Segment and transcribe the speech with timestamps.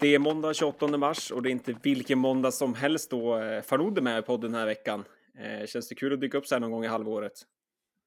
[0.00, 3.62] Det är måndag 28 mars och det är inte vilken måndag som helst då eh,
[3.62, 5.04] Farnod är med i podden den här veckan.
[5.38, 7.32] Eh, känns det kul att dyka upp så här någon gång i halvåret?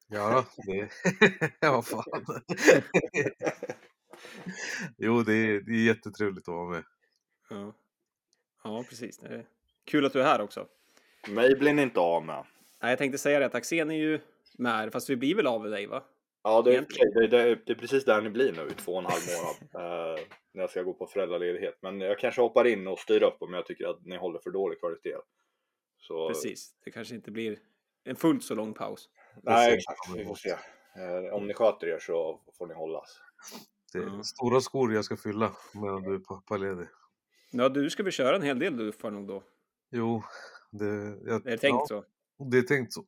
[0.07, 0.89] Ja, det...
[1.59, 2.03] ja, fan.
[4.97, 6.83] jo, det är, det är jättetrevligt att vara med.
[7.49, 7.73] Ja,
[8.63, 9.23] ja precis.
[9.23, 9.45] Är
[9.85, 10.67] kul att du är här också.
[11.27, 12.45] Mig blir ni inte av med.
[12.81, 14.19] Nej, jag tänkte säga det att Axén är ju
[14.57, 16.03] med, fast vi blir väl av med dig va?
[16.43, 18.99] Ja, det är, det, det, det är precis där ni blir nu i två och
[18.99, 19.21] en halv
[19.73, 20.19] månad.
[20.53, 21.77] eh, när jag ska gå på föräldraledighet.
[21.81, 24.49] Men jag kanske hoppar in och styr upp om jag tycker att ni håller för
[24.49, 25.17] dålig kvalitet.
[25.97, 26.75] Så, Precis.
[26.83, 27.59] Det kanske inte blir
[28.03, 29.09] en fullt så lång paus.
[29.43, 29.99] Nej, exakt.
[30.15, 30.49] Vi får se.
[30.49, 33.19] Eh, om ni sköter er så får ni hållas.
[33.93, 36.87] Det är stora skor jag ska fylla medan du är pappaledig.
[37.51, 39.43] Ja, du ska väl köra en hel del du Farnod då?
[39.89, 40.23] Jo,
[40.71, 40.85] det,
[41.25, 42.05] jag, Är det tänkt ja, så?
[42.43, 43.05] det är tänkt så.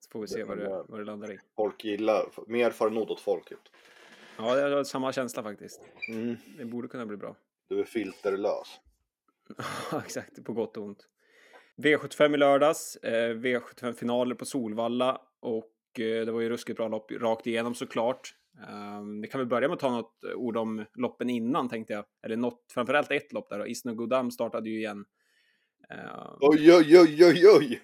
[0.00, 1.38] Så får vi se vad det, vad det landar i.
[1.56, 3.58] Folk gillar, mer farnod åt folket.
[4.38, 5.80] Ja, jag har samma känsla faktiskt.
[6.08, 6.36] Mm.
[6.58, 7.36] Det borde kunna bli bra.
[7.68, 8.80] Du är filterlös.
[9.92, 10.44] Ja, exakt.
[10.44, 11.06] På gott och ont.
[11.76, 12.96] V75 i lördags.
[12.96, 15.20] Eh, V75-finaler på Solvalla.
[15.40, 18.34] Och eh, det var ju ruskigt bra lopp rakt igenom såklart.
[18.68, 22.04] Um, vi kan väl börja med att ta något ord om loppen innan tänkte jag.
[22.24, 23.66] Eller något, framförallt ett lopp där då.
[23.66, 25.04] Isno Godam startade ju igen.
[25.90, 27.82] Eh, Oj, oj, oj, oj, oj!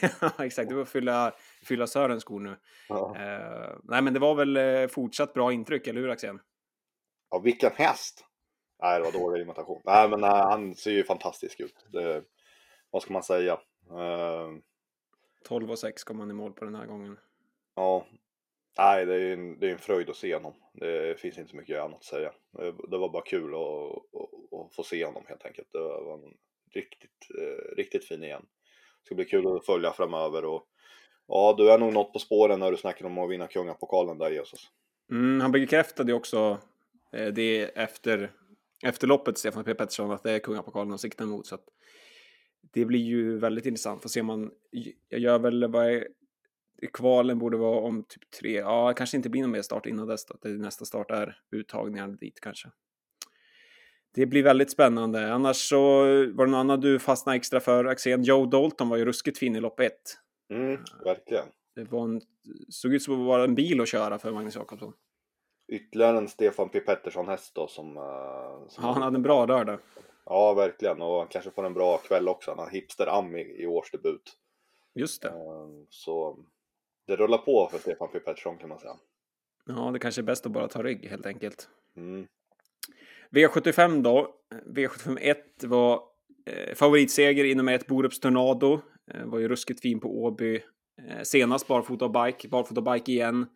[0.20, 0.68] Ja, exakt.
[0.68, 2.56] Det var att fylla, fylla Sörens skor nu.
[2.88, 3.16] Ja.
[3.16, 6.40] Eh, nej, men det var väl eh, fortsatt bra intryck, eller hur Axén?
[7.32, 8.24] ja, vilken häst!
[8.82, 9.82] Nej, det var dålig imitation.
[9.84, 11.86] Nej, men nej, han ser ju fantastisk ut.
[11.92, 12.24] Det,
[12.90, 13.52] vad ska man säga?
[13.90, 14.48] Eh,
[15.44, 17.18] 12 och 6 kom han i mål på den här gången.
[17.74, 18.06] Ja,
[18.78, 20.54] nej det är en, det är en fröjd att se honom.
[20.72, 22.32] Det finns inte så mycket annat att säga.
[22.52, 25.68] Det, det var bara kul att, att, att få se honom helt enkelt.
[25.72, 26.34] Det var en
[26.74, 28.42] riktigt, eh, riktigt fin igen.
[28.42, 30.66] Det ska bli kul att följa framöver och
[31.28, 34.30] ja, du är nog något på spåren när du snackar om att vinna kungapokalen där
[34.30, 34.70] Jesus.
[35.10, 36.58] Mm, han bekräftade ju också
[37.12, 38.32] eh, det efter,
[38.82, 39.74] efter loppet, Stefan P.
[39.74, 41.46] Pettersson, att det är kungapokalen han siktar mot.
[41.46, 41.64] Så att
[42.72, 44.02] det blir ju väldigt intressant.
[44.02, 44.50] Får se om man,
[45.08, 46.04] jag gör väl vad
[46.92, 50.30] kvalen borde vara om typ tre, ja, kanske inte blir någon mer start innan dess
[50.30, 52.68] att Nästa start är uttagningar dit kanske.
[54.14, 55.32] Det blir väldigt spännande.
[55.32, 55.80] Annars så
[56.32, 58.22] var det någon annan du fastnade extra för, Axén.
[58.22, 60.18] Joe Dalton var ju ruskigt fin i lopp ett.
[60.54, 61.44] Mm, verkligen.
[61.74, 62.20] Det var en,
[62.68, 64.92] såg ut som att vara en bil att köra för Magnus Jakobsson.
[65.72, 69.46] Ytterligare en Stefan P Pettersson häst då som, eh, som Ja, han hade en bra
[69.46, 69.78] rör där.
[70.24, 71.02] Ja, verkligen.
[71.02, 72.50] Och han kanske får en bra kväll också.
[72.50, 74.22] Han har Hipster Am i, i årsdebut.
[74.94, 75.28] Just det.
[75.28, 75.34] Eh,
[75.88, 76.38] Så
[77.06, 78.96] det rullar på för Stefan P Pettersson kan man säga.
[79.66, 81.68] Ja, det kanske är bäst att bara ta rygg helt enkelt.
[81.96, 82.26] Mm.
[83.30, 84.34] V75 då.
[84.66, 86.02] V75 1 var
[86.46, 88.80] eh, favoritseger inom ett Borups Tornado.
[89.10, 90.54] Eh, var ju ruskigt fin på Åby.
[91.08, 93.46] Eh, senast barfota och bike, barfota och bike igen.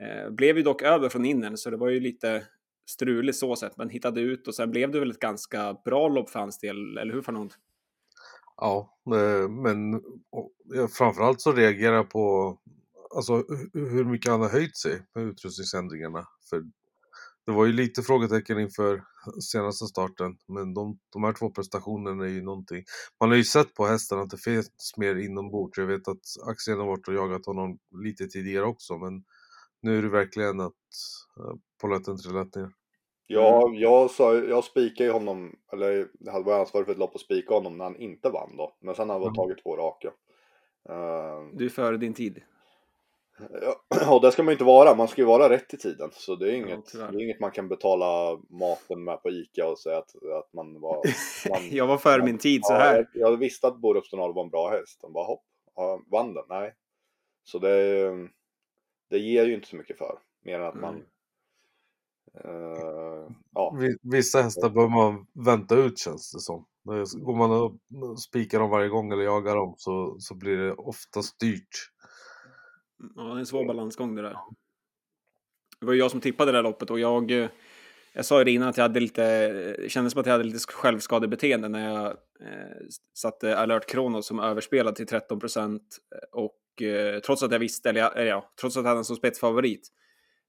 [0.00, 2.44] Eh, blev ju dock över från innen, så det var ju lite
[2.90, 6.30] struligt så sett, men hittade ut och sen blev det väl ett ganska bra lopp
[6.30, 7.54] för hans del, eller hur Farnod?
[8.56, 8.98] Ja,
[9.62, 10.02] men
[10.98, 12.58] framförallt så reagerar jag på
[13.16, 16.26] alltså, hur mycket han har höjt sig med utrustningsändringarna.
[16.50, 16.62] För
[17.48, 19.02] det var ju lite frågetecken inför
[19.52, 22.84] senaste starten, men de, de här två prestationerna är ju någonting.
[23.20, 25.78] Man har ju sett på hästen att det finns mer inombords.
[25.78, 29.24] Jag vet att Axel har varit och jagat honom lite tidigare också, men
[29.82, 30.72] nu är det verkligen att
[31.40, 32.68] uh, polletten trillat ner.
[33.26, 37.14] Ja, jag, sa, jag spikade ju honom, eller jag hade varit ansvarig för ett lopp
[37.14, 38.76] och spika honom när han inte vann då.
[38.80, 39.34] Men sen har han Mm.
[39.34, 40.08] tagit två raka.
[40.88, 42.42] Eh, Du är före din tid.
[43.62, 43.80] Ja,
[44.14, 46.10] och det ska man ju inte vara, man ska ju vara rätt i tiden.
[46.12, 47.12] Så det är Ja, inget, tyvärr.
[47.12, 50.80] det är inget man kan betala maten med på Ica och säga att, att man
[50.80, 51.02] var...
[51.50, 53.08] Man, Jag var före min tid så Ja, här.
[53.14, 55.00] jag, jag visste att Borups var en bra häst.
[55.00, 55.44] De bara hopp,
[55.74, 56.44] ja, vann den?
[56.48, 56.74] Nej.
[57.44, 58.10] Så det,
[59.10, 60.18] det ger ju inte så mycket för.
[60.44, 61.02] Mer än att man...
[62.44, 66.66] Eh, ja, Vi- Vissa hästar behöver man vänta ut känns det som.
[67.24, 67.72] Går man och
[68.20, 71.68] spikar dem varje gång eller jagar dem så, så blir det ofta styrt.
[73.16, 74.36] Ja, det är en svår balansgång det där.
[75.80, 77.48] Det var ju jag som tippade det där loppet och jag, eh,
[78.12, 79.52] jag sa ju det innan att jag hade lite,
[79.82, 82.06] det kändes som att jag hade lite självskadebeteende när jag
[82.40, 85.98] eh, satte alert Kronos som överspelad till 13 procent
[86.32, 89.16] och eh, trots att jag visste, eller, eller ja, trots att jag hade en som
[89.16, 89.88] spetsfavorit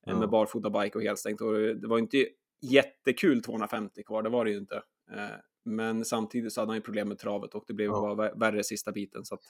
[0.07, 0.19] eh, Ja.
[0.19, 2.27] med barfota bike och helstängt och det var inte
[2.61, 4.75] jättekul 250 kvar, det var det ju inte.
[5.15, 5.25] Eh,
[5.65, 8.01] men samtidigt så hade han ju problem med travet och det blev Ja.
[8.15, 9.41] bara vä- värre sista biten så att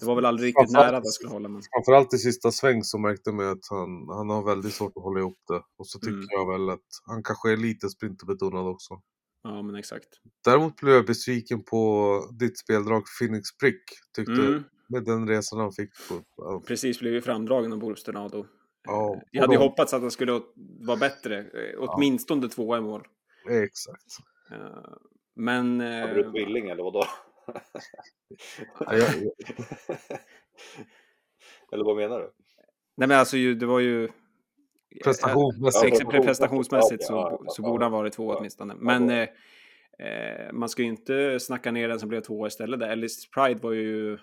[0.00, 2.82] det var väl aldrig riktigt nära att jag skulle hålla men Framförallt i sista sväng
[2.84, 5.62] så märkte man att han, han har väldigt svårt att hålla ihop det.
[5.78, 6.26] Och så tycker Mm.
[6.30, 9.00] jag väl att han kanske är lite sprinterbetonad också.
[9.42, 10.08] ja men exakt.
[10.44, 13.82] Däremot blev jag besviken på ditt speldrag Phoenix Prick.
[14.16, 14.62] Tyckte Mm.
[14.88, 15.90] med den resan han fick.
[16.08, 18.46] På, ja, precis blev ju framdragen av Borups Tornado.
[18.88, 20.40] Ja, Jag hade de- hoppats att han skulle
[20.86, 23.02] vara bättre, eh, åtminstone två i mål.
[23.50, 24.04] exakt.
[24.52, 24.92] Eh,
[25.36, 25.80] men...
[25.80, 27.04] Eh, tvilling eller vadå?
[31.72, 32.32] Eller vad menar du?
[32.96, 34.08] Nej men alltså det var ju...
[35.04, 36.00] Prestationsmässigt.
[36.00, 38.74] Ja, prestationsmässigt, prestationsmässigt så, ja, ja, så ja, borde han varit två åtminstone.
[38.74, 39.28] Men eh,
[39.98, 42.80] eh, man ska ju inte snacka ner den som blev tvåa istället.
[42.80, 42.88] där.
[42.88, 44.12] Ellis Pride var ju...
[44.14, 44.18] eh,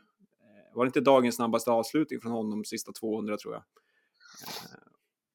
[0.73, 3.63] Var det inte dagens snabbaste avslutning från honom sista 200 tror jag?
[4.43, 4.77] Eh,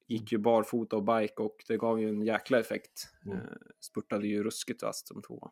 [0.07, 3.09] gick ju barfota och bike och det gav ju en jäkla effekt.
[3.27, 3.39] Mm.
[3.39, 3.45] Eh,
[3.81, 5.51] spurtade ju ruskigt vasst som tvåa.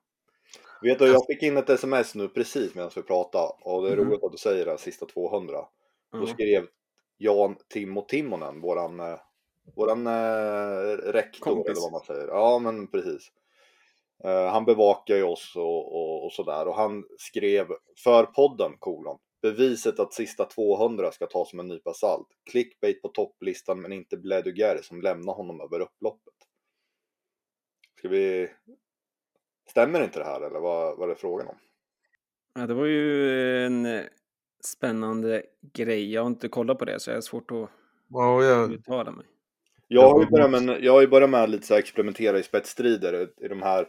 [0.83, 3.97] Vet du, jag fick in ett sms nu precis medan vi pratade och det är
[3.97, 4.05] Mhm.
[4.11, 5.69] roligt att du säger det sista 200.
[6.13, 6.27] Då Ja.
[6.27, 6.67] skrev
[7.17, 9.19] Jan Timo Timonen, våran, eh,
[9.77, 11.71] våran eh, rektor Kompis.
[11.71, 12.29] eller vad man säger.
[12.29, 13.33] Ja men precis.
[14.25, 17.67] Eh, han bevakar ju oss och, och, och sådär och han skrev
[18.05, 19.19] för podden kolon.
[19.43, 22.27] Beviset att sista 200 ska tas som en nypa salt.
[22.51, 26.35] Clickbait på topplistan men inte Bleduger som lämnar honom över upploppet.
[27.99, 28.49] Ska vi...
[29.77, 31.57] Stämmer inte det här eller vad, vad är det frågan om?
[32.55, 34.03] Ja, det var ju en eh,
[34.65, 35.43] spännande
[35.73, 36.13] grej.
[36.13, 37.69] Jag har inte kollat på det så jag har svårt att
[38.09, 39.27] Ja, jag, uttala mig.
[39.89, 42.39] Jag har ju Ja, börjat med, jag har ju börjat med lite så här experimentera
[42.39, 43.29] i spetsstrider.
[43.45, 43.87] I de här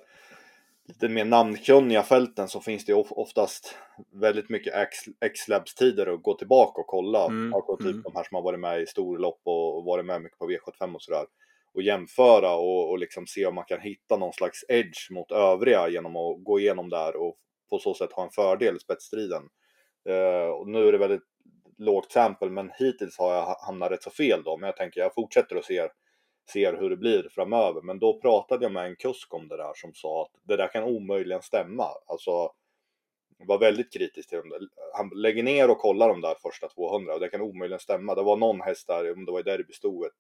[0.88, 3.76] lite mer namnkunniga fälten så finns det ju oftast
[4.14, 4.74] väldigt mycket
[5.22, 7.26] X-labs-tider att gå tillbaka och kolla.
[7.26, 8.02] Mm, Alltså typ mm.
[8.02, 10.96] de här som har varit med i storlopp och och varit med mycket på V75
[10.96, 11.26] och sådär.
[11.74, 15.90] Och jämföra och, och liksom se om man kan hitta någon slags edge mot övriga
[15.90, 17.38] genom att gå igenom där och
[17.70, 19.44] på så sätt ha en fördel i spetsstriden.
[20.10, 21.28] Uh, och nu är det väldigt
[21.78, 24.58] lågt sample men hittills har jag hamnat rätt så fel då.
[24.58, 25.90] Men jag tänker jag fortsätter och ser,
[26.54, 27.82] ser hur det blir framöver.
[27.82, 30.68] Men då pratade jag med en kusk om det där som sa att det där
[30.68, 31.88] kan omöjligen stämma.
[32.08, 32.52] Alltså
[33.40, 34.50] var väldigt kritisk till dem.
[34.50, 34.60] där.
[34.94, 38.16] Han lägger ner och kollar de där första 200 och det kan omöjligen stämma.
[38.16, 40.14] Det var någon häst där, om det var i derbystoet,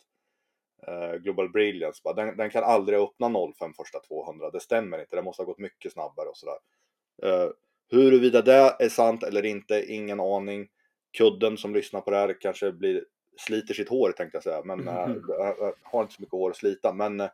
[1.19, 3.29] Global Brilliance, bara, den, den kan aldrig öppna
[3.59, 4.50] 05 första 200.
[4.50, 6.57] Det stämmer inte, det måste ha gått mycket snabbare och sådär.
[7.24, 7.50] Eh,
[7.91, 10.68] huruvida det är sant eller inte, ingen aning.
[11.18, 13.06] Kudden som lyssnar på det här kanske blir,
[13.38, 15.24] sliter sitt hår tänkte jag säga, men eh, Mhm.
[15.27, 16.94] jag har inte så mycket hår att slita.
[16.94, 17.29] Men eh,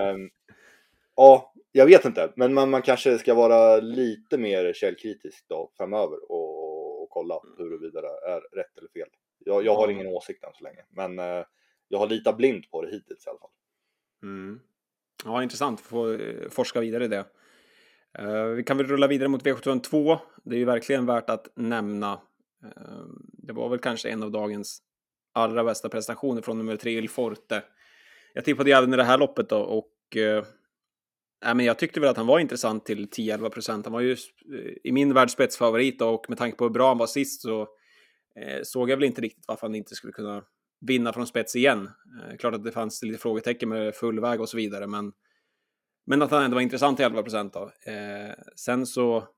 [0.00, 0.30] ehm,
[1.16, 6.32] ja, jag vet inte, men man, man kanske ska vara lite mer källkritisk då framöver
[6.32, 9.08] och, och kolla huruvida det är rätt eller fel.
[9.44, 11.44] Jag, jag har ingen åsikt än så länge, men eh,
[11.90, 13.50] jag har litat blint på det hittills i alla fall.
[14.22, 14.60] Mm.
[15.24, 15.80] Ja, intressant.
[15.80, 17.24] Få eh, forska vidare i det.
[18.18, 20.18] Eh, vi kan väl rulla vidare mot V752.
[20.44, 22.20] Det är ju verkligen värt att nämna.
[22.64, 24.82] Ehm, det var väl kanske en av dagens
[25.32, 27.62] allra bästa prestationer från nummer tre, Il Forte.
[28.34, 30.44] Jag tippade ju även i det här loppet då och eh,
[31.44, 33.86] nej, men jag tyckte väl att han var intressant till 10-11 procent.
[33.86, 36.98] Han var ju eh, i min värld spetsfavorit och med tanke på hur bra han
[36.98, 37.60] var sist så
[38.36, 40.44] eh, såg jag väl inte riktigt varför han inte skulle kunna
[40.80, 41.90] vinna från spets igen.
[42.22, 45.12] Eh, klart att det fanns lite frågetecken med full väg och så vidare, men,
[46.06, 47.56] men att han ändå var intressant till 11 procent.
[47.56, 47.64] Eh,
[48.56, 49.28] sen så,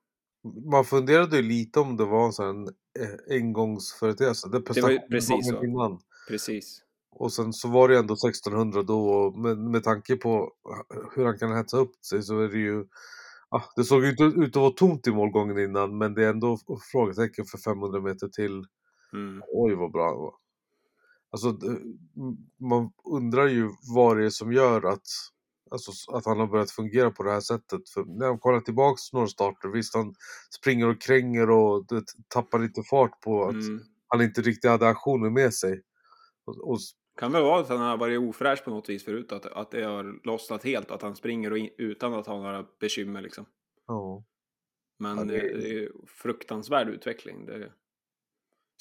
[0.72, 4.48] man funderade ju lite om det var en sån eh, engångsföreteelse.
[4.48, 5.64] Det, Det var ju precis så.
[5.64, 6.00] Innan.
[6.28, 6.82] precis.
[7.14, 10.52] Och sen så var det ändå 1600 då och med, med tanke på
[11.14, 12.84] hur han kan hetsa upp sig så är det ju
[13.48, 16.30] ah, Det såg ju inte ut att vara tomt i målgången innan men det är
[16.30, 16.58] ändå
[16.92, 18.64] frågetecken för 500 meter till.
[19.12, 19.42] Mm.
[19.48, 20.34] Oj vad bra han var.
[21.32, 21.56] Alltså
[22.60, 25.06] man undrar ju vad det är som gör att
[25.70, 27.88] Alltså att han har börjat fungera på det här sättet.
[27.88, 30.14] För när man kollar tillbaks några starter, visst han
[30.60, 33.80] springer och kränger och det tappar lite fart på att Mm.
[34.08, 35.82] han inte riktigt hade aktionen med sig.
[36.44, 36.78] Och, och
[37.18, 39.82] Kan väl vara att han har varit ofräsch på något vis förut, att, att det
[39.84, 43.46] har lossnat helt att han springer och in, utan att ha några bekymmer liksom.
[43.86, 44.24] ja.
[44.98, 45.38] Men Ja, det...
[45.40, 47.46] det- är fruktansvärd utveckling.
[47.46, 47.72] Det...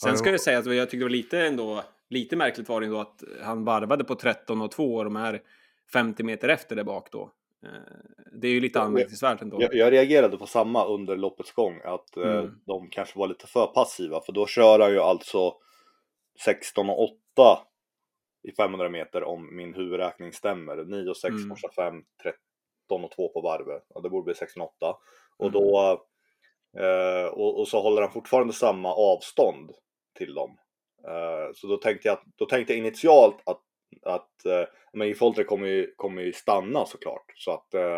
[0.04, 2.86] Sen ska jag säga att jag tyckte det var lite ändå, lite märkligt var det
[2.88, 5.42] ändå att han varvade på 13 och 2 och de här
[5.94, 7.32] 50 meter efter där bak då.
[7.64, 7.70] Eh,
[8.34, 9.58] Det är ju lite anmärkningsvärt ändå.
[9.62, 12.52] Jag, jag reagerade på samma under loppets gång, att eh, Mm.
[12.66, 15.54] de kanske var lite för passiva, för då kör han ju alltså
[16.46, 17.18] 16 och 8
[18.44, 20.86] i 500 meter om min huvudräkning stämmer.
[20.86, 21.50] 9 och 6 Mm.
[21.50, 23.84] första 5, 13 och 2 på varvet.
[23.96, 24.96] Ja, det borde bli 16 och 8.
[25.38, 25.54] Och Mm.
[25.62, 26.02] då
[26.80, 29.72] eh, och, och så håller han fortfarande samma avstånd
[30.18, 30.58] till dem.
[31.08, 33.62] Eh, så då tänkte jag, att- då tänkte jag initialt att,
[34.02, 34.64] att eh,
[34.94, 37.26] men Ifoltre kommer ju, kommer ju stanna såklart.
[37.36, 37.98] Så att eh,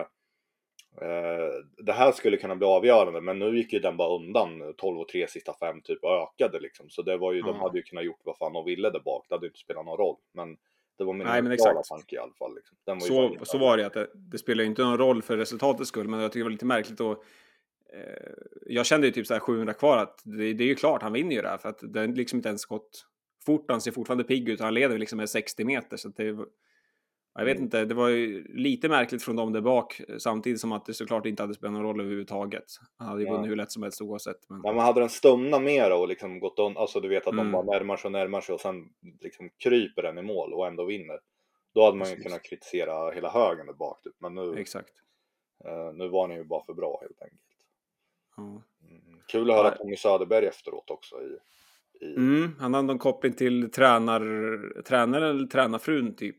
[1.02, 5.00] eh, det här skulle kunna bli avgörande, men nu gick ju den bara undan 12
[5.00, 6.90] och 3 sista fem typ och ökade liksom.
[6.90, 7.62] Så det var ju, de Ja.
[7.62, 9.86] hade ju kunnat gjort vad fan de ville där bak, det hade ju inte spelat
[9.86, 10.18] någon roll.
[10.34, 10.58] Men
[10.98, 12.56] det var min Nej, men tanke i alla fall.
[12.56, 12.78] Liksom.
[13.00, 16.08] Så, så var det att det, det spelar ju inte någon roll för resultatets skull,
[16.08, 17.16] men jag tycker det var lite märkligt eh,
[18.66, 21.14] jag kände ju typ så här 700 kvar att det, det är ju klart han
[21.14, 23.06] vinner ju det här för att det är liksom inte ens gått
[23.46, 23.66] fort.
[23.68, 26.24] Han ser fortfarande pigg ut och han leder liksom med 60 meter så att det
[27.36, 27.64] Jag vet Mm.
[27.64, 31.26] inte, det var ju lite märkligt från dem där bak, samtidigt som att det såklart
[31.26, 32.64] inte hade spelat någon roll överhuvudtaget.
[32.98, 33.34] Han hade ju Ja.
[33.34, 34.50] vunnit hur lätt som helst oavsett.
[34.50, 34.62] Men...
[34.64, 37.46] Nej, men hade den stumnat mera och liksom gått on, alltså du vet att Mm.
[37.46, 38.90] de bara närmar sig och närmar sig och sen
[39.22, 41.20] liksom kryper den i mål och ändå vinner.
[41.74, 42.28] Då hade man ju Precis.
[42.28, 44.14] kunnat kritisera hela högen där bak typ.
[44.20, 44.94] Men nu, Exakt.
[45.66, 47.42] eh, nu var ni ju bara för bra helt enkelt.
[48.38, 48.62] Mm.
[49.28, 49.76] Kul att höra Ja.
[49.78, 51.38] Tommy Söderberg efteråt också i,
[52.06, 56.38] i Mm, han hade någon koppling till tränar, tränaren eller tränarfrun typ.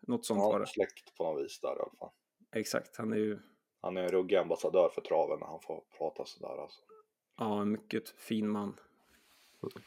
[0.00, 0.66] Något sånt var ja, det.
[0.66, 2.10] släkt på något vis där i alla fall.
[2.54, 3.38] Exakt, han är ju
[3.80, 6.80] Han är en ruggig ambassadör för traven när han får prata sådär alltså.
[7.38, 8.76] ja, en mycket fin man.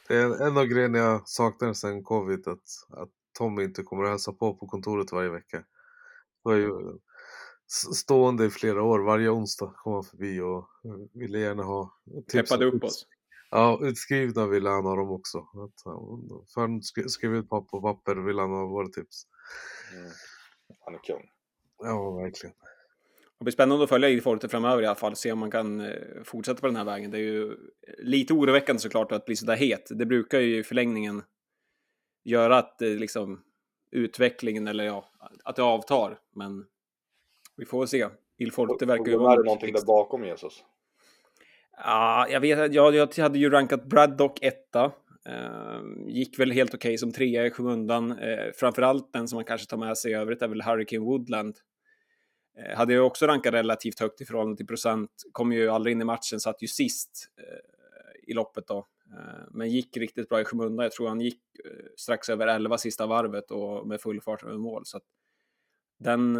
[0.08, 4.04] Det är en, en av grejerna jag saknar sen covid, att, att Tommy inte kommer
[4.04, 5.56] att hälsa på på kontoret varje vecka.
[5.56, 5.64] Det
[6.42, 6.98] var ju
[7.68, 12.50] stående i flera år, varje onsdag kom han förbi och eh, ville gärna ha tips.
[12.50, 13.06] Peppade upp oss.
[13.50, 15.46] Ja, utskrivna ville han ha dem också.
[16.54, 19.26] För han skrev, ut på på papper ville han ha våra tips.
[19.92, 20.10] Mm.
[20.80, 21.30] Han är kung.
[21.78, 22.56] Ja, verkligen.
[23.38, 26.22] Det blir spännande att följa Ilforte framöver i alla fall, se om man kan eh,
[26.24, 27.10] fortsätta på den här vägen.
[27.10, 27.56] Det är ju
[27.98, 29.88] lite oroväckande såklart att bli sådär het.
[29.90, 31.22] Det brukar ju i förlängningen
[32.24, 33.42] göra att eh, liksom
[33.90, 35.10] utvecklingen, eller ja,
[35.44, 36.18] att det avtar.
[36.34, 36.66] Men
[37.56, 38.06] vi får väl se.
[38.38, 40.64] Ilforte verkar ju vara är det någonting där bakom Jesus?
[41.76, 44.92] Ja, jag vet jag, jag hade ju rankat Braddock etta.
[45.26, 48.18] Eh, gick väl helt okej som trea i skymundan.
[48.18, 51.56] Eh, framförallt den som man kanske tar med sig i övrigt är väl Hurricane Woodland.
[52.58, 55.10] Eh, hade jag också rankat relativt högt i förhållande till procent.
[55.32, 58.86] Kom ju aldrig in i matchen, satt ju sist eh, i loppet då.
[59.50, 60.84] Men gick riktigt bra i skymundan.
[60.84, 61.40] Jag tror han gick
[61.96, 64.82] strax över 11 sista varvet och med full fart över mål.
[64.84, 65.02] Så att
[65.98, 66.36] den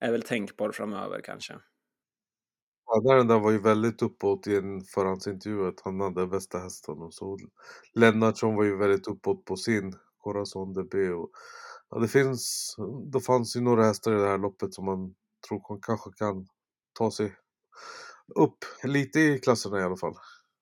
[0.00, 1.54] är väl tänkbar framöver kanske.
[2.86, 6.98] Ja, den där var ju väldigt uppåt i en förhandsintervju att han hade bästa hästen
[6.98, 7.38] och så
[7.94, 11.30] Lennartsson var ju väldigt uppåt på sin Corazon DB och
[11.90, 12.74] ja, det finns,
[13.12, 15.14] det fanns ju några hästar i det här loppet som man
[15.48, 16.46] tror kan, kanske kan
[16.98, 17.36] ta sig
[18.34, 20.14] upp lite i klasserna i alla fall.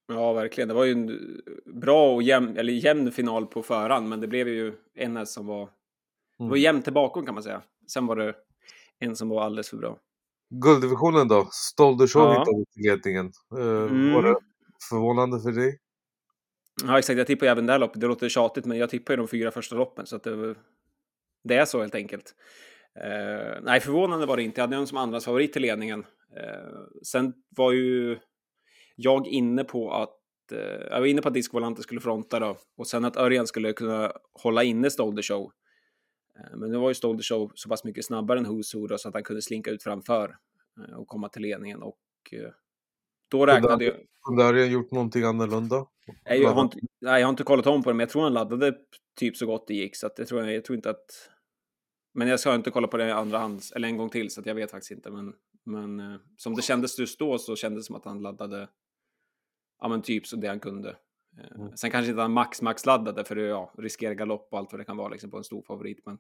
[0.09, 0.69] Ja, verkligen.
[0.69, 1.41] Det var ju en
[1.81, 5.47] bra och jämn, eller jämn final på förhand, men det blev ju en häst som
[5.47, 5.71] var...
[6.45, 6.62] Det var Mm.
[6.62, 7.62] jämnt till bakom kan man säga.
[7.93, 8.35] Sen var det
[9.02, 9.99] en som var alldeles för bra.
[10.50, 11.49] Gulddivisionen då?
[11.52, 12.30] Stolder Show Ja.
[12.30, 13.32] hittade till ledningen.
[13.59, 14.12] Eh, Mm.
[14.14, 14.37] Var det
[14.90, 15.78] förvånande för dig?
[16.87, 17.18] Ja, exakt.
[17.18, 18.00] Jag tippar ju även det här loppet.
[18.00, 20.54] Det låter tjatigt, men jag tippar ju de fyra första loppen, så att det,
[21.44, 22.35] det är så helt enkelt.
[23.04, 24.61] Eh, nej, förvånande var det inte.
[24.61, 26.00] Jag hade en som andras favorit till ledningen.
[26.37, 26.71] Eh,
[27.02, 28.18] sen var ju
[28.97, 30.18] jag inne på att
[30.90, 33.73] jag var inne på att Disco Volante skulle fronta då och sen att Örjan skulle
[33.73, 35.52] kunna hålla inne Stolder Show.
[36.39, 39.09] Eh, men nu var ju Stolder Show så pass mycket snabbare än Who då, så
[39.09, 40.37] att han kunde slinka ut framför
[40.79, 41.99] eh, och komma till ledningen och
[42.33, 42.51] eh,
[43.29, 43.95] då räknade jag.
[44.23, 45.87] Kunde Örjan gjort någonting annorlunda?
[46.25, 48.23] Nej, jag, har inte, nej, jag har inte kollat om på det, men jag tror
[48.23, 48.75] han laddade
[49.17, 49.97] typ så gott det gick.
[49.97, 51.31] Så att jag, tror, jag tror inte att...
[52.15, 54.47] Men jag ska inte kolla på det andra hand, eller en gång till, så att
[54.47, 55.11] jag vet faktiskt inte.
[55.11, 55.35] Men,
[55.65, 58.69] men som det kändes just då så kändes det som att han laddade,
[59.81, 60.97] ja men typ så det han kunde.
[61.39, 61.77] Eh, Mm.
[61.77, 64.81] Sen kanske inte han max max laddade för att ja, riskera galopp och allt vad
[64.81, 66.07] det kan vara liksom på en stor favorit.
[66.07, 66.19] Men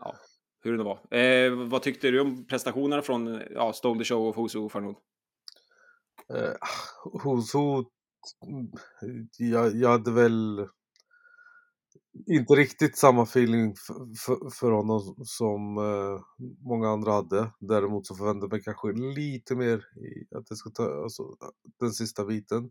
[0.00, 0.14] ja,
[0.62, 1.16] hur det var.
[1.18, 4.96] Eh, vad tyckte du om prestationerna från ja, Stolder Show och Fosu Farnoud?
[6.34, 6.54] Eh,
[7.22, 7.88] hos hot,
[9.38, 10.68] jag, jag hade väl
[12.26, 16.20] inte riktigt samma feeling för, för, för honom som eh,
[16.68, 17.52] många andra hade.
[17.60, 21.36] Däremot så förväntade jag mig kanske lite mer i att det ska ta, alltså,
[21.80, 22.70] den sista biten.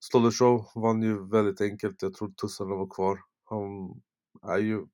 [0.00, 2.02] Stolder Show vann ju väldigt enkelt.
[2.02, 3.20] Jag tror tussarna var kvar.
[3.44, 4.00] Han
[4.52, 4.86] är ju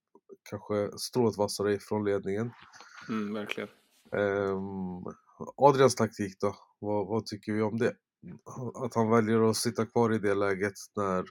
[0.50, 2.50] kanske strået vassare från ledningen.
[3.08, 3.68] Mm, verkligen.
[4.12, 5.14] Ehm,
[5.56, 6.56] Adrians taktik då?
[6.78, 7.94] Vad, vad tycker vi om det?
[8.74, 11.24] Att han väljer att sitta kvar i det läget när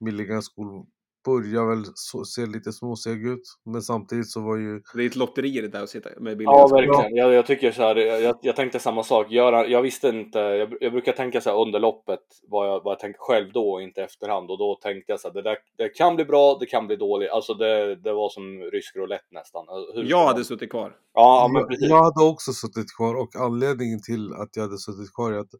[0.00, 0.86] Milligan School
[1.24, 3.42] börjar väl så, se lite småseg ut.
[3.64, 4.82] Men samtidigt så var ju...
[4.94, 7.16] Det är ett lotteri det där att sitta med billiga Ja, verkligen.
[7.16, 9.30] Jag, jag tycker så här, jag, jag tänkte samma sak.
[9.30, 12.92] Göra, jag visste inte, jag, jag brukar tänka så här under loppet vad jag, vad
[12.92, 14.50] jag tänkte själv då och inte efterhand.
[14.50, 16.96] Och då tänkte jag så här, det, där, det kan bli bra, det kan bli
[16.96, 17.30] dåligt.
[17.30, 19.64] Alltså det, det var som rysk roulette nästan.
[19.94, 20.96] Hur Jag hade suttit kvar.
[21.14, 21.88] Ja, men jag, precis.
[21.88, 25.50] jag hade också suttit kvar och anledningen till att jag hade suttit kvar är att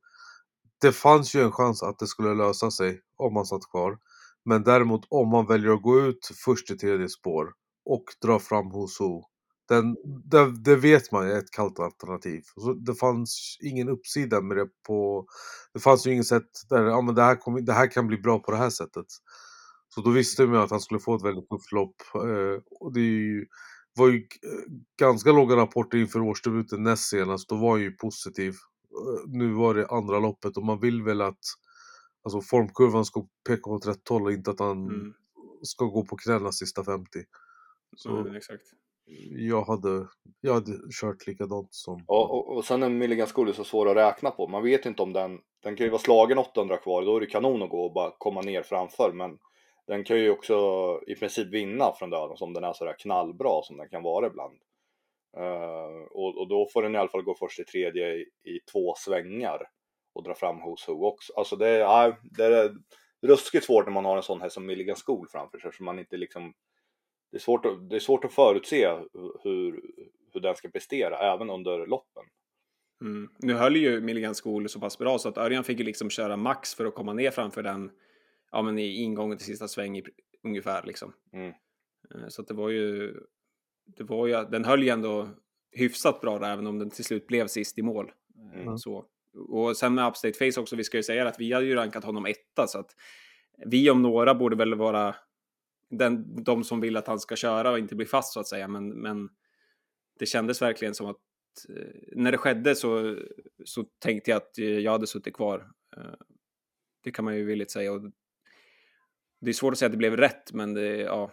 [0.80, 3.98] det fanns ju en chans att det skulle lösa sig om man satt kvar.
[4.48, 7.48] Men däremot om man väljer att gå ut först i tredje spår
[7.84, 9.22] och dra fram Hoso.
[9.68, 12.42] Den, det, det vet man är ett kallt alternativ.
[12.56, 15.26] Så det fanns ingen uppsida med det på...
[15.72, 18.16] Det fanns ju inget sätt där ja, men det, här kom, det här kan bli
[18.16, 19.06] bra på det här sättet.
[19.88, 21.96] Så då visste man att han skulle få ett väldigt tufft lopp.
[22.14, 23.46] Eh, och det är ju,
[23.94, 27.48] var ju eh, ganska låga rapporter inför årsdebuten näst senast.
[27.48, 28.50] Då var han ju positiv.
[28.50, 31.44] Eh, nu var det andra loppet och man vill väl att
[32.36, 35.14] alltså formkurvan ska peka åt rätt håll och inte att han Mm.
[35.62, 37.08] ska gå på knäna sista 50.
[37.96, 38.62] Så Mm, exakt.
[39.30, 40.06] jag hade,
[40.40, 42.04] jag hade kört likadant som...
[42.06, 44.48] Och, och, och sen är Milligan School så svår att räkna på.
[44.48, 47.26] Man vet inte om den, den kan ju vara slagen 800 kvar, då är det
[47.26, 49.12] kanon att gå och bara komma ner framför.
[49.14, 49.38] Men
[49.86, 50.54] den kan ju också
[51.06, 54.58] i princip vinna från döden som den är sådär knallbra som den kan vara ibland.
[55.38, 58.60] Uh, och, och, då får den i alla fall gå först i tredje i, i
[58.72, 59.62] två svängar
[60.18, 61.32] och dra fram Who's Who också.
[61.36, 62.74] Alltså det är, det är
[63.22, 65.98] ruskigt svårt när man har en sån här som Milligan School framför sig, så man
[65.98, 66.54] inte liksom
[67.30, 68.86] det är svårt att, det är svårt att förutse
[69.42, 69.82] hur,
[70.32, 72.22] hur den ska prestera även under loppen.
[73.00, 73.30] Mm.
[73.38, 76.36] Nu höll ju Milligan School så pass bra så att Örjan fick ju liksom köra
[76.36, 77.90] max för att komma ner framför den
[78.50, 80.02] ja, men i ingången till sista sväng i,
[80.44, 81.12] ungefär liksom.
[81.32, 81.52] Mm.
[82.14, 83.14] Eh, så att det var ju,
[83.96, 85.28] det var ju, den höll ju ändå
[85.72, 88.12] hyfsat bra där, även om den till slut blev sist i mål.
[88.54, 88.78] Mm.
[88.78, 89.06] Så.
[89.34, 92.04] Och sen med Upstate Face också, vi ska ju säga att vi hade ju rankat
[92.04, 92.90] honom etta så att
[93.66, 95.16] vi om några borde väl vara
[95.90, 98.68] den, de som vill att han ska köra och inte bli fast så att säga.
[98.68, 99.28] Men, men
[100.18, 101.20] det kändes verkligen som att
[101.68, 103.16] eh, när det skedde så,
[103.64, 105.70] så tänkte jag att jag hade suttit kvar.
[105.96, 106.14] Eh,
[107.04, 107.92] det kan man ju villigt säga.
[107.92, 108.02] Och
[109.40, 111.30] det är svårt att säga att det blev rätt, men det, ja,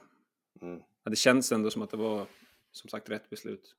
[0.61, 0.81] mm.
[1.09, 2.27] det känns ändå som att det var
[2.71, 3.75] som sagt rätt beslut.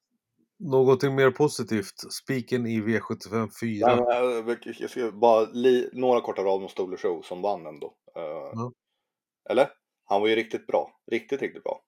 [0.59, 2.13] Någonting mer positivt?
[2.13, 3.79] Spiken i V75 4.
[3.81, 7.95] Ja, jag ska bara li, några korta rader om Stoler Show som vann ändå.
[8.15, 8.73] Ja.
[9.51, 9.69] Eller?
[10.05, 10.91] Han var ju riktigt bra.
[11.11, 11.81] Riktigt, riktigt bra.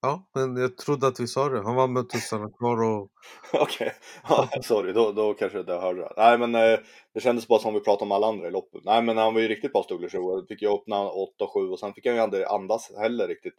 [0.00, 1.62] Ja, men jag trodde att vi sa det.
[1.62, 3.10] Han var med tussarna kvar och...
[3.52, 3.92] Okej,
[4.30, 4.62] okay.
[4.62, 6.12] sorry, då, då kanske jag hörde det.
[6.16, 6.78] Nej, men eh,
[7.14, 8.84] det kändes bara som vi pratade om alla andra i loppet.
[8.84, 10.46] Nej, men han var ju riktigt bra Stugler Show.
[10.48, 13.54] Fick jag öppna 8-7 och sen fick han ju aldrig andas heller riktigt.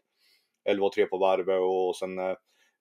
[0.69, 2.35] 11-3 på varvet och sen eh,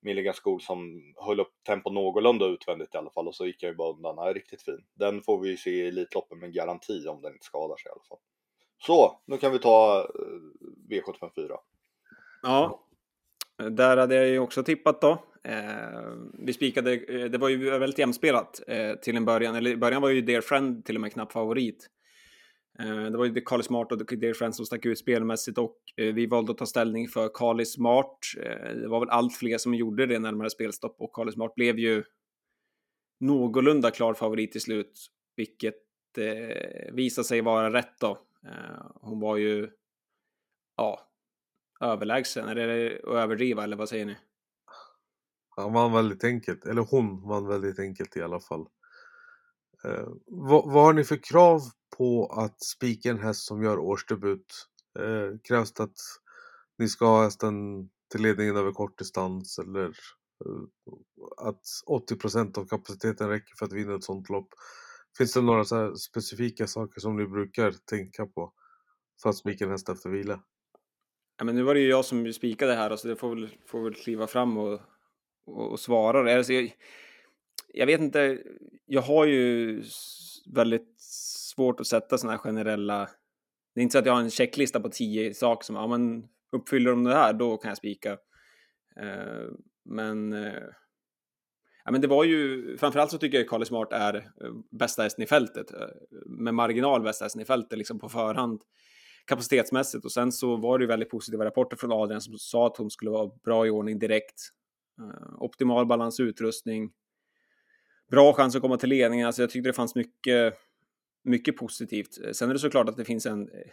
[0.06, 3.70] Milligan School som höll upp tempo någorlunda utvändigt i alla fall och så gick jag
[3.70, 4.16] ju bara undan.
[4.16, 4.84] Nej, riktigt fin.
[4.94, 7.92] Den får vi ju se i Elitloppen med garanti om den inte skadar sig i
[7.92, 8.18] alla fall.
[8.78, 11.56] Så, nu kan vi ta eh, V754.
[12.42, 12.86] Ja,
[13.70, 15.10] där hade jag ju också tippat då.
[15.44, 16.00] Eh,
[16.38, 20.02] vi spikade, eh, det var ju väldigt jämspelat eh, till en början, eller i början
[20.02, 21.86] var ju Dear Friend till och med knapp favorit.
[22.78, 26.14] Eh, det var ju Carly Smart och Dear friends som stack ut spelmässigt och eh,
[26.14, 28.18] vi valde att ta ställning för Carly Smart.
[28.42, 31.78] Eh, det var väl allt fler som gjorde det närmare spelstopp och Carly Smart blev
[31.78, 32.04] ju
[33.20, 35.74] någorlunda klar favorit till slut, vilket
[36.18, 38.18] eh, visade sig vara rätt då.
[38.94, 39.70] Hon var ju,
[40.76, 41.00] ja,
[41.80, 42.48] överlägsen.
[42.48, 44.16] Är det att överdriva eller vad säger ni?
[45.56, 48.66] Han vann väldigt enkelt, eller hon vann väldigt enkelt i alla fall.
[49.84, 51.60] Eh, vad, vad, har ni för krav
[51.96, 54.68] på att spika en häst som gör årsdebut?
[54.98, 55.98] Eh, krävs det att
[56.78, 63.28] ni ska ha hästen till ledningen över kort distans eller eh, att 80% av kapaciteten
[63.28, 64.48] räcker för att vinna ett sånt lopp?
[65.18, 68.52] Finns det några så specifika saker som ni brukar tänka på
[69.22, 70.42] för att spika en häst efter vila?
[71.38, 73.48] Ja, men nu var det ju jag som spikade här, så alltså det får väl,
[73.66, 74.80] får väl kliva fram och,
[75.46, 76.36] och, och svara.
[76.36, 76.76] Alltså jag,
[77.68, 78.42] jag vet inte,
[78.86, 79.82] jag har ju
[80.54, 80.95] väldigt
[81.56, 83.08] svårt att sätta sådana här generella...
[83.74, 86.28] Det är inte så att jag har en checklista på tio saker som, ja men
[86.52, 88.12] uppfyller de det här, då kan jag spika.
[89.00, 89.48] Eh,
[89.84, 90.32] men...
[90.32, 90.62] Eh,
[91.84, 95.24] ja, men det var ju, framförallt så tycker jag Carly Smart är eh, bästa hästen
[95.24, 95.66] i fältet.
[96.26, 98.62] Med marginal bästa hästen i fältet, liksom på förhand
[99.26, 100.04] kapacitetsmässigt.
[100.04, 102.90] Och sen så var det ju väldigt positiva rapporter från Adrian som sa att hon
[102.90, 104.40] skulle vara bra i ordning direkt.
[105.00, 106.92] Uh, optimal balans utrustning.
[108.10, 109.26] Bra chans att komma till ledningen.
[109.26, 110.54] Alltså jag tyckte det fanns mycket,
[111.26, 112.18] mycket positivt.
[112.24, 113.48] Eh, sen är det såklart att det finns en...
[113.48, 113.70] Eh,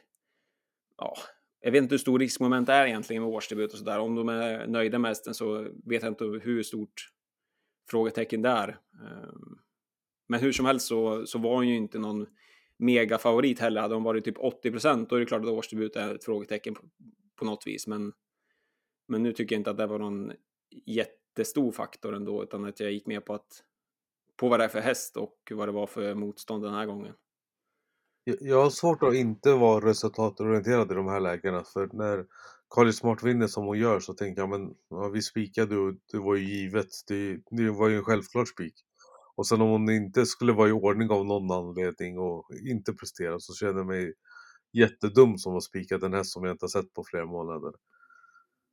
[0.97, 1.17] ja,
[1.59, 3.99] jag vet inte hur stor riskmoment det är egentligen med årsdebut och sådär.
[3.99, 7.09] Om de är nöjda med hästen så vet jag inte hur stort
[7.89, 8.69] frågetecken det är.
[8.69, 9.57] Ehm,
[10.27, 12.25] men hur som helst så, så var hon ju inte någon
[12.77, 13.81] megafavorit heller.
[13.81, 16.75] Hade hon varit typ 80 procent då är det klart att årsdebut är ett frågetecken
[16.75, 16.81] på,
[17.35, 17.87] på något vis.
[17.87, 18.13] Men,
[19.07, 20.31] men nu tycker jag inte att det var någon
[20.85, 23.63] jättestor faktor ändå, utan att jag gick med på att
[24.35, 27.13] på vad det är för häst och vad det var för motstånd den här gången.
[28.23, 32.25] Jag har svårt att inte vara resultatorienterad i de här lägena för när
[32.75, 36.17] Carly Smart vinner som hon gör så tänker jag men ja, vi spikade och det
[36.17, 36.87] var ju givet.
[37.07, 38.73] Det, det var ju en självklar spik.
[39.35, 43.39] Och sen om hon inte skulle vara i ordning av någon anledning och inte prestera
[43.39, 44.13] så känner jag mig
[44.73, 47.71] jättedum som har spikat en häst som jag inte har sett på flera månader.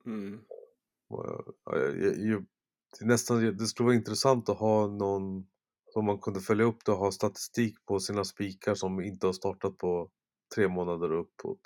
[0.07, 0.41] Mm.
[1.09, 2.47] Jag, jag, jag,
[2.99, 5.47] det, nästan, det skulle vara intressant att ha någon
[5.93, 9.33] som man kunde följa upp det och ha statistik på sina spikar som inte har
[9.33, 10.11] startat på
[10.55, 11.61] tre månader och uppåt.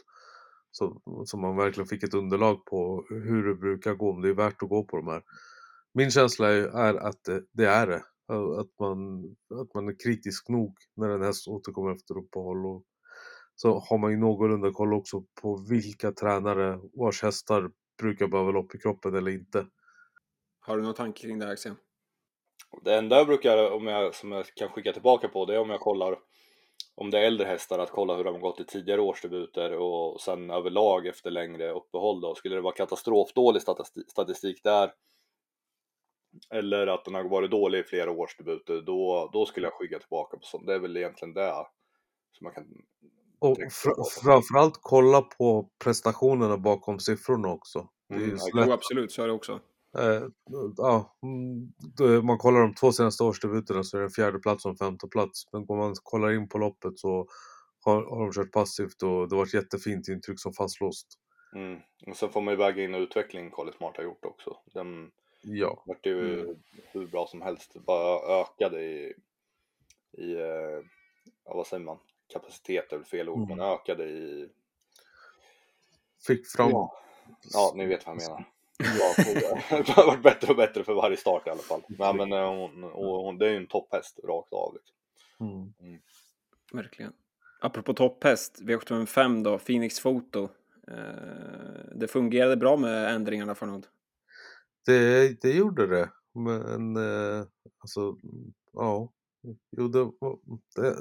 [0.71, 4.35] Så, så man verkligen fick ett underlag på hur det brukar gå, om det är
[4.35, 5.23] värt att gå på de här.
[5.95, 8.03] Min känsla är att det, det är det.
[8.61, 9.25] Att man,
[9.61, 12.67] att man är kritisk nog när en häst återkommer efter uppehåll.
[12.67, 12.85] Och
[13.55, 18.75] så har man ju någorlunda koll också på vilka tränare vars hästar brukar behöva lopp
[18.75, 19.67] i kroppen eller inte.
[20.61, 21.75] Har du någon tanke kring det här Axel?
[22.83, 25.71] Det enda jag brukar, om jag, som jag kan skicka tillbaka på, det är om
[25.71, 26.17] jag kollar
[26.97, 30.21] om det är äldre hästar, att kolla hur de har gått i tidigare årsdebuter och
[30.21, 32.35] sen överlag efter längre uppehåll då.
[32.35, 34.93] Skulle det vara katastrofdålig statistik, statistik där
[36.51, 40.37] eller att den har varit dålig i flera årsdebuter, då, då skulle jag skicka tillbaka
[40.37, 40.67] på sånt.
[40.67, 41.67] Det är väl egentligen det
[42.33, 42.65] som man kan
[43.39, 47.89] Och fr framförallt kolla på prestationerna bakom siffrorna också.
[48.09, 49.61] Det är ju Mm, Jo, absolut, så är det också.
[49.99, 50.23] Eh,
[50.77, 54.79] ja, mm, då man kollar de två senaste årsdebuterna så är det fjärde plats och
[54.79, 55.53] femte plats.
[55.53, 57.29] Men om man kollar in på loppet så
[57.81, 61.07] har, har de kört passivt och det var ett jättefint intryck som fastlåst.
[61.55, 61.81] Mm.
[62.07, 64.57] Och sen får man ju väga in utveckling Colin Smart har gjort också.
[64.75, 65.11] Den
[65.47, 66.57] Ja, vart ju Mm.
[66.93, 69.15] hur bra som helst, bara ökade i,
[70.13, 70.81] i eh,
[71.45, 71.99] ja, vad säger man,
[72.33, 73.49] kapacitet är väl fel ord, Mm.
[73.59, 74.49] men ökade i,
[76.27, 76.71] fick fram...
[76.71, 76.93] ja,
[77.53, 78.54] ja ni vet vad jag menar.
[78.79, 79.15] Ja,
[79.71, 81.83] det har varit bättre och bättre för varje start i alla fall.
[81.89, 84.75] Nej, men eh, hon, hon, det är ju en topphäst rakt av.
[84.75, 84.97] Liksom.
[85.41, 86.01] Mm.
[86.73, 87.13] Verkligen.
[87.61, 90.49] Apropå topphäst, V75 då, Phoenix Foto.
[90.89, 93.89] Eh, det fungerade bra med ändringarna för något.
[94.87, 96.11] Det, det gjorde det.
[96.35, 97.45] Men eh,
[97.79, 98.17] alltså,
[98.73, 99.13] ja.
[99.77, 100.05] Jo, det,
[100.77, 100.97] det,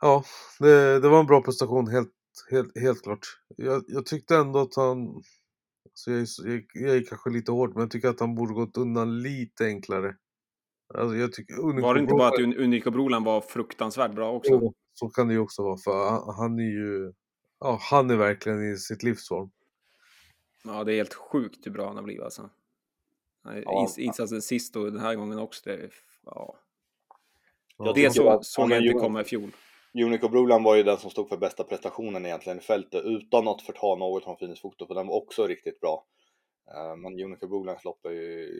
[0.00, 0.24] ja,
[0.58, 2.12] det, det var en bra prestation helt,
[2.50, 3.26] helt, helt klart.
[3.56, 5.22] Jag, jag tyckte ändå att han,
[5.94, 8.34] alltså jag, är så- jag, jag är kanske lite hård, men jag tycker att han
[8.34, 10.16] borde gått undan lite enklare.
[10.94, 14.50] Alltså jag tycker, Var det inte bara att Un- Unico Broland var fruktansvärt bra också?
[14.52, 17.12] Jo, så kan det ju också vara, för han, han är ju,
[17.60, 19.50] ja, han är verkligen i sitt livsform.
[20.64, 22.50] Ja, det är helt sjukt hur bra han har blivit alltså.
[23.44, 23.86] Ja.
[23.86, 25.62] ins- Insatsen sist och den här gången också.
[25.64, 25.90] Det,
[26.24, 26.56] ja.
[27.78, 29.50] Jag det så, såg jag inte komma i fjol.
[30.02, 33.62] Unico Broland var ju den som stod för bästa prestationen egentligen i fältet utan att
[33.62, 36.04] förta något från Phoenix Foto för den var också riktigt bra.
[36.74, 38.50] Eh, men Unico Brolands lopp är ju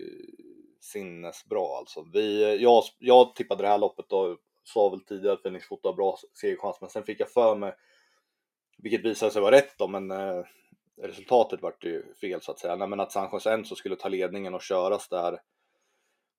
[0.80, 2.06] sinnesbra alltså.
[2.12, 5.94] Vi, jag, jag tippade det här loppet och sa väl tidigare att Phoenix Foto har
[5.94, 7.74] bra segerchans men sen fick jag för mig,
[8.78, 10.44] vilket visade sig vara rätt då, men eh,
[11.02, 12.76] resultatet vart ju fel så att säga.
[12.76, 15.38] Nej, men att Sanchez Enzo skulle ta ledningen och köras där.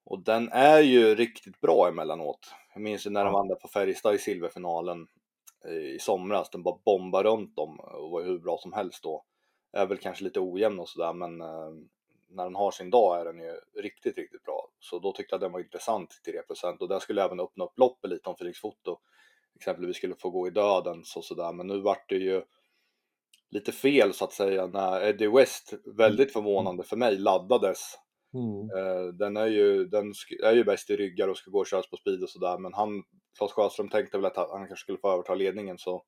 [0.06, 2.54] Och den är ju riktigt bra emellanåt.
[2.74, 5.08] Jag minns ju när de vann där på Färjestad i silverfinalen
[5.66, 6.50] eh, i somras.
[6.50, 9.24] Den bara bombade runt dem och var hur bra som helst då.
[9.74, 11.70] Är väl kanske lite ojämn och sådär men eh,
[12.30, 14.68] när den har sin dag är den ju riktigt, riktigt bra.
[14.80, 17.78] Så då tyckte jag den var intressant till 3% och där skulle även öppna upp
[17.78, 19.00] loppet lite om Felix Foto
[19.56, 21.54] exempelvis skulle få gå i döden så sådär.
[21.54, 22.44] Men nu vart det ju
[23.50, 27.96] lite fel så att säga när Eddie West, väldigt förvånande för mig, laddades
[28.34, 28.70] Mm.
[28.78, 31.90] Eh, den är ju, den är ju bäst i ryggar och ska gå och köras
[31.90, 33.04] på speed och sådär men han,
[33.38, 36.04] Claes Sjöström tänkte väl att han kanske skulle få överta ledningen så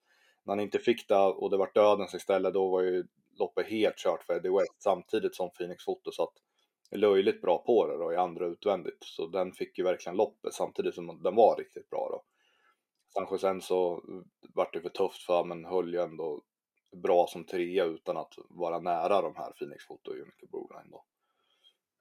[0.45, 3.03] när han inte fick det och det var dödens istället då var ju
[3.39, 6.33] loppet helt kört för Eddie West samtidigt som Phoenix Foto så att
[6.91, 10.95] löjligt bra på det då i andra utvändigt så den fick ju verkligen loppet samtidigt
[10.95, 12.23] som den var riktigt bra då.
[13.13, 14.03] Kanske sen så
[14.55, 16.43] vart det för tufft för men höll ju ändå
[17.03, 21.05] bra som trea utan att vara nära de här Phoenix Foto och Unico Broline då.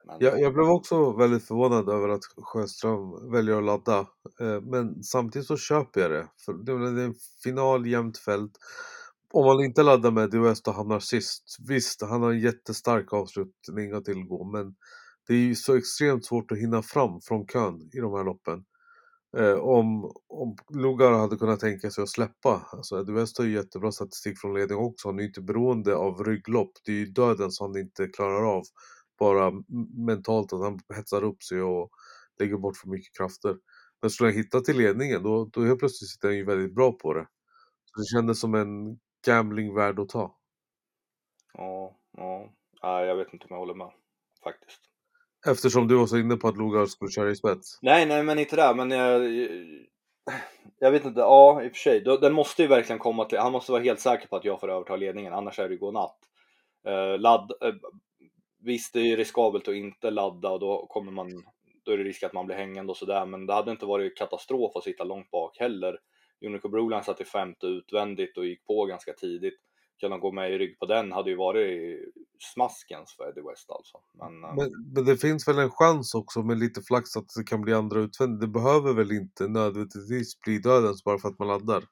[0.04, 3.98] Men, Jag, jag blev också väldigt förvånad över att Sjöström väljer att ladda.
[4.40, 6.28] Eh, Men samtidigt så köper jag det.
[6.44, 8.52] För det är en final, jämnt fält.
[9.32, 11.56] Om man inte laddar med West och hamnar sist.
[11.68, 14.44] Visst, han har en jättestark avslutning att tillgå.
[14.44, 14.74] Men
[15.28, 18.64] det är ju så extremt svårt att hinna fram från kön i de här loppen.
[19.37, 22.66] Eh, om, om Lugar hade kunnat tänka sig att släppa.
[22.72, 25.09] Alltså West har ju jättebra statistik från ledning också.
[25.09, 26.70] Han är ju inte beroende av rygglopp.
[26.85, 28.62] Det är ju döden som han inte klarar av.
[29.18, 29.52] Bara
[30.07, 31.90] mentalt att han hetsar upp sig och
[32.38, 33.57] lägger bort för mycket krafter.
[34.02, 36.92] Men skulle han hitta till ledningen då, då helt plötsligt sitter han ju väldigt bra
[36.92, 37.26] på det.
[37.85, 40.37] Så det kändes som en gambling värd att ta.
[41.52, 42.52] Ja, ja.
[42.83, 43.90] Nej, jag vet inte om jag håller med
[44.44, 44.81] faktiskt.
[45.46, 47.79] Eftersom du var så inne på att Lugar skulle köra i spets.
[47.83, 48.74] Nej, nej, men inte där.
[48.74, 49.22] Men jag,
[50.79, 51.20] jag vet inte.
[51.20, 52.00] Ja, i och för sig.
[52.00, 53.38] Den måste ju verkligen komma till.
[53.38, 56.18] Han måste vara helt säker på att jag får överta ledningen, annars är det godnatt.
[56.88, 57.74] Uh, ladd, eh,
[58.66, 61.44] visst, det är ju riskabelt att inte ladda och då kommer man.
[61.85, 64.16] Då är det risk att man blir hängande och sådär, men det hade inte varit
[64.16, 65.98] katastrof att sitta långt bak heller.
[66.46, 69.55] Unico Broline satt i femte utvändigt och gick på ganska tidigt.
[70.00, 71.98] Kunna gå med i rygg på den hade ju varit
[72.55, 73.98] smaskens för Eddie West alltså.
[74.14, 74.55] Men, eh.
[74.55, 77.72] Men, men det finns väl en chans också med lite flax att det kan bli
[77.72, 78.40] andra utvändigt.
[78.40, 81.85] Det behöver väl inte nödvändigtvis bli dödens bara för att man laddar.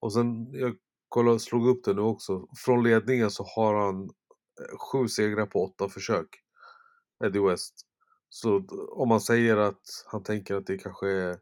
[0.00, 0.74] Och sen, jag
[1.08, 2.46] kollade, slog upp det nu också.
[2.64, 4.10] Från ledningen så har han
[4.78, 6.28] sju segrar på åtta försök.
[7.24, 7.74] Eddie West.
[8.28, 11.38] Så om man säger att han tänker att det kanske är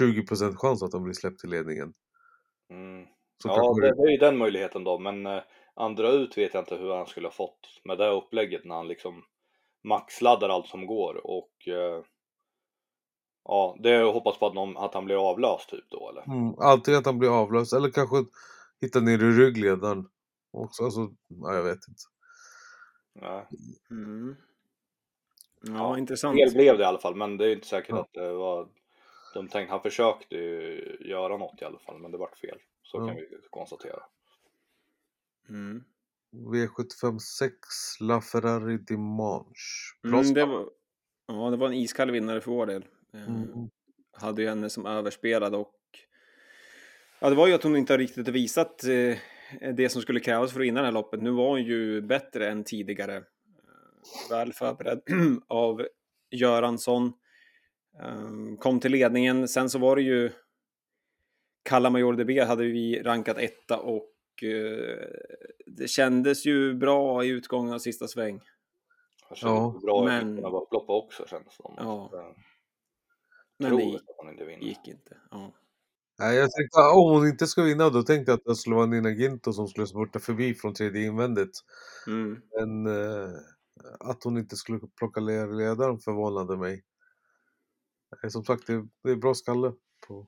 [0.00, 1.94] 20% chans att han blir släppt till ledningen.
[2.70, 3.06] mm.
[3.44, 5.42] Ja, det, det är ju den möjligheten då, men eh,
[5.74, 8.88] andra ut vet jag inte hur han skulle ha fått med det upplägget när han
[8.88, 9.24] liksom
[9.84, 12.04] maxladdar allt som går och eh,
[13.44, 16.22] ja, det är hoppas på att, någon, att han blir avlöst typ då eller?
[16.22, 18.16] Mm, antingen att han blir avlöst eller kanske
[18.80, 20.08] hitta ner i ryggledaren
[20.52, 20.84] också.
[20.84, 22.02] Alltså, ja, jag vet inte.
[23.20, 23.46] Nej.
[23.90, 24.36] Mm.
[25.62, 26.36] Ja, Ja, intressant.
[26.38, 28.00] Fel blev det i alla fall, men det är inte säkert Ja.
[28.00, 28.68] att det var
[29.34, 29.72] de tänkte.
[29.72, 32.58] Han försökte ju göra något i alla fall, men det vart fel.
[32.82, 33.06] Så Ja.
[33.06, 34.02] kan vi konstatera.
[35.48, 35.84] Mm.
[36.32, 37.54] V75 6,
[38.00, 39.96] La Ferrari Dimanche.
[40.04, 40.70] Mm, det, var,
[41.26, 42.84] ja, det var en iskall vinnare för vår del.
[43.14, 43.70] Eh, Mm.
[44.12, 45.74] Hade ju henne som överspelad och
[47.20, 49.16] ja, det var ju att hon inte har riktigt visat eh,
[49.76, 51.22] det som skulle krävas för att vinna det här loppet.
[51.22, 53.16] Nu var hon ju bättre än tidigare.
[53.16, 53.22] Eh,
[54.30, 55.00] Väl förberedd
[55.48, 55.86] av
[56.30, 57.12] Göransson.
[58.02, 59.48] Eh, Kom till ledningen.
[59.48, 60.30] Sen så var det ju
[61.62, 65.06] Kalla Major DB hade vi rankat etta och eh,
[65.66, 68.40] det kändes ju bra i utgången av sista sväng.
[69.42, 71.74] Ja, bra men- av upploppet också känns det som.
[71.76, 72.10] Ja.
[73.58, 75.16] Men det att gick inte.
[75.30, 75.52] Ja.
[76.18, 78.86] Nej, jag tänkte om hon inte ska vinna då tänkte jag att det skulle vara
[78.86, 81.60] Nina Ginto som skulle spurta förbi från tredje invändigt.
[82.06, 82.40] Mm.
[82.54, 83.30] Men eh,
[84.00, 86.84] att hon inte skulle plocka ledaren förvånade mig.
[88.24, 89.72] Eh, Som sagt, det, det är bra skalle
[90.06, 90.26] på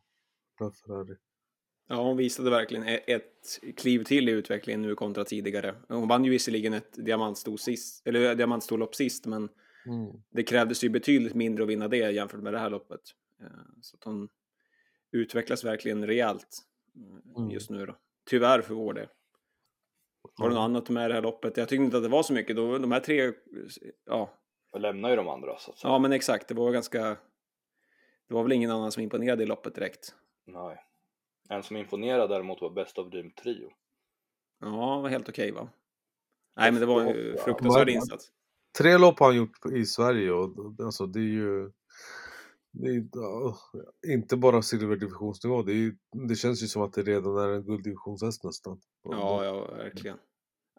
[0.58, 1.16] Ferrari.
[1.88, 5.74] Ja, hon visade verkligen e- ett kliv till i utvecklingen nu kontra tidigare.
[5.88, 9.48] Hon vann ju visserligen ett diamantsto sist, eller diamantstolopp sist, men
[9.86, 10.12] Mm.
[10.30, 13.00] det krävdes ju betydligt mindre att vinna det jämfört med det här loppet.
[13.42, 13.46] Eh,
[13.80, 14.28] Så att hon
[15.12, 16.48] utvecklas verkligen rejält
[16.96, 17.50] eh, Mm.
[17.50, 17.96] just nu då.
[18.30, 19.08] Tyvärr för vår del.
[20.38, 21.56] Var det något annat med det här loppet?
[21.56, 22.56] Jag tyckte inte att det var så mycket.
[22.56, 23.32] Då, de här tre,
[24.06, 24.30] ja,
[24.72, 25.92] Och lämnar ju de andra så att säga.
[25.92, 26.48] ja men exakt.
[26.48, 26.98] Det var ganska,
[28.28, 30.14] det var väl ingen annan som imponerade i loppet direkt.
[30.46, 30.76] Nej.
[31.48, 33.70] En som imponerade däremot var Best of Dream Trio.
[34.60, 35.68] Ja, var helt okej va?
[36.56, 38.32] Nej, men det var ju Ja, fruktansvärd insats.
[38.78, 41.70] Tre lopp har han gjort i Sverige och alltså det är ju
[44.06, 45.62] inte bara silverdivisionsnivå.
[45.62, 45.92] Det, är,
[46.28, 48.80] det känns ju som att det redan är en gulddivisionshäst nästan.
[49.02, 50.16] Ja, ja, verkligen.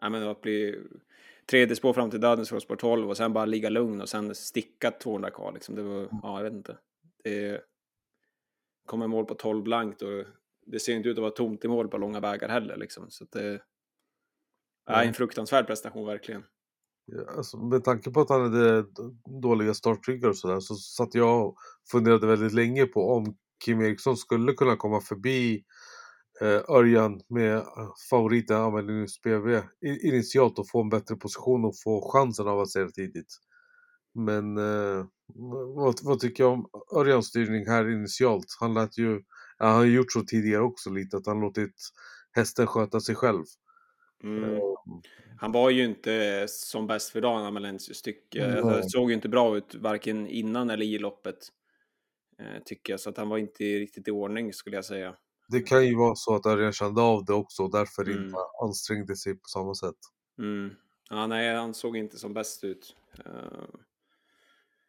[0.02, 0.78] Nej, men att bli
[1.50, 4.34] tredje spår fram till dödens för spår 12 och sen bara ligga lugn och sen
[4.34, 5.74] sticka 200 kvar liksom.
[5.74, 6.78] Det var, ja, jag vet inte.
[7.24, 7.60] Det
[8.86, 10.24] kommer mål på 12 blankt och
[10.66, 13.10] det ser inte ut att vara tomt i mål på långa vägar heller liksom.
[13.10, 13.60] Så att det
[14.86, 16.44] är en fruktansvärd prestation verkligen.
[17.14, 18.84] Eh, alltså, med tanke på att han hade
[19.42, 21.56] dåliga startryggar och sådär så satt jag och
[21.92, 25.64] funderade väldigt länge på om Kim Eriksson skulle kunna komma förbi
[26.40, 27.64] eh, Örjan med eh,
[28.10, 29.48] favoriten Amelinus BV
[29.86, 33.38] i- initialt och få en bättre position och få chansen av att se det tidigt.
[34.14, 35.06] Men eh,
[35.76, 38.46] vad, vad tycker jag om Örjans styrning här initialt?
[38.60, 39.22] Han lät ju,
[39.58, 41.74] ja, han har gjort så tidigare också lite, att han låtit
[42.32, 43.44] hästen sköta sig själv.
[44.22, 44.60] Mm.
[45.40, 48.66] Han var ju inte som bäst för dagen, Amalensius tycker jag.
[48.68, 51.48] Alltså, såg ju inte bra ut varken innan eller i loppet.
[52.38, 55.16] Eh, tycker jag, så att han var inte riktigt i ordning skulle jag säga.
[55.48, 58.24] Det kan ju vara så att Örjan kände av det också och därför Mm.
[58.24, 59.96] inte ansträngde sig på samma sätt.
[60.38, 60.74] Mm.
[61.10, 62.96] Ja, nej, han såg inte som bäst ut.
[63.26, 63.64] Uh,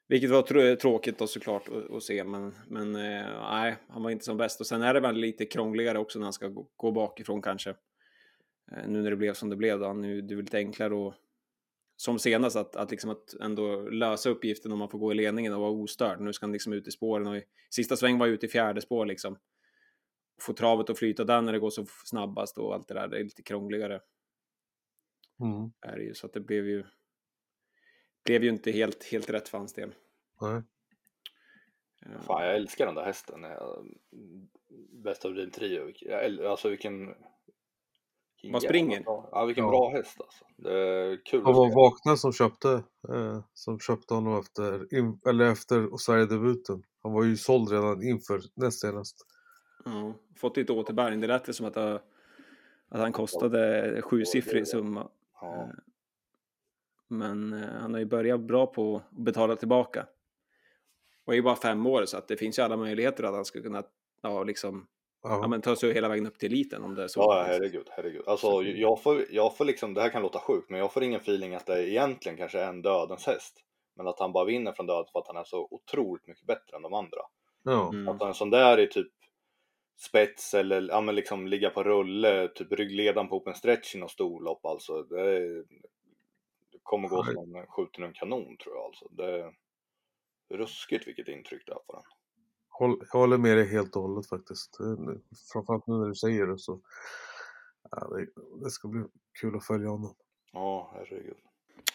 [0.07, 4.25] vilket var tr- tråkigt då såklart att, se, men, men eh, nej, han var inte
[4.25, 4.59] som bäst.
[4.59, 7.75] Och sen är det väl lite krångligare också när han ska gå, gå bakifrån kanske.
[8.71, 11.15] Eh, nu när det blev som det blev då, nu det är lite enklare att
[11.95, 15.53] som senast att, att, liksom att ändå lösa uppgiften om man får gå i ledningen
[15.53, 16.19] och vara ostörd.
[16.19, 18.81] Nu ska han liksom ut i spåren och i sista sväng var ute i fjärde
[18.81, 19.37] spår liksom.
[20.41, 23.19] Få travet att flyta där när det går så snabbast och allt det där, det
[23.19, 24.01] är lite krångligare
[25.39, 25.71] Mm.
[25.81, 26.83] är det ju, så att det blev ju
[28.25, 29.93] blev ju inte helt, helt rätt för hans del.
[32.05, 33.43] Eh, Fan, jag älskar den där hästen.
[33.43, 33.87] Jag-
[35.03, 35.93] Best of Dream Trio.
[36.49, 37.15] Alltså vilken...
[38.51, 39.03] jävla springer?
[39.03, 39.69] bra- Ja, vilken Ja.
[39.69, 40.45] bra häst alltså.
[40.57, 41.75] Det är kul Det att var.
[41.75, 46.83] Vakna som köpte, eh, som köpte honom efter, in, eller efter Sverigedebuten.
[47.03, 49.17] Han var ju såld redan inför näst senast.
[49.85, 51.21] ja, fått lite återbäring.
[51.21, 51.93] Det lät som att, eh,
[52.89, 55.09] att han kostade sjusiffrig summa.
[55.41, 55.69] Ja.
[57.07, 60.07] Men eh, han har ju börjat bra på att betala tillbaka.
[61.25, 63.45] Och är ju bara fem år så att det finns ju alla möjligheter att han
[63.45, 63.83] ska kunna
[64.21, 64.87] ja, liksom,
[65.23, 67.19] ja, Ja, men ta sig hela vägen upp till eliten om det är så.
[67.19, 68.23] Ja, herregud, herregud.
[68.27, 71.03] Alltså, Så- jag får, jag får liksom, det här kan låta sjukt, men jag får
[71.03, 73.59] ingen feeling att det egentligen kanske är en dödens häst.
[73.95, 76.75] Men att han bara vinner från döden för att han är så otroligt mycket bättre
[76.75, 77.19] än de andra.
[77.67, 78.07] Mm.
[78.07, 79.11] Att en sån där är typ
[79.99, 84.11] spets eller ja, men liksom ligga på rulle, typ ryggledan på open stretch i något
[84.11, 85.03] storlopp alltså.
[85.03, 85.63] Det, är,
[86.71, 89.07] det kommer gå som en skjuten ur en kanon tror jag alltså.
[89.09, 89.53] Det är
[90.57, 92.03] ruskigt vilket intryck det är på den.
[92.79, 94.77] Håll, jag håller med dig helt och hållet faktiskt.
[95.53, 96.81] Framförallt nu när du säger det så.
[97.91, 98.27] Ja, det,
[98.63, 99.03] det ska bli
[99.41, 100.15] kul att följa honom.
[100.53, 101.37] Ja, herregud.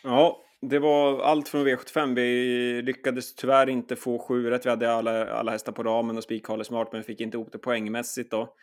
[0.03, 2.15] Ja, det var allt från V75.
[2.15, 4.67] Vi lyckades tyvärr inte få sju rätt.
[4.67, 7.59] Vi hade alla, alla hästar på ramen och spik smart, men fick inte ihop det
[7.59, 8.55] poängmässigt då.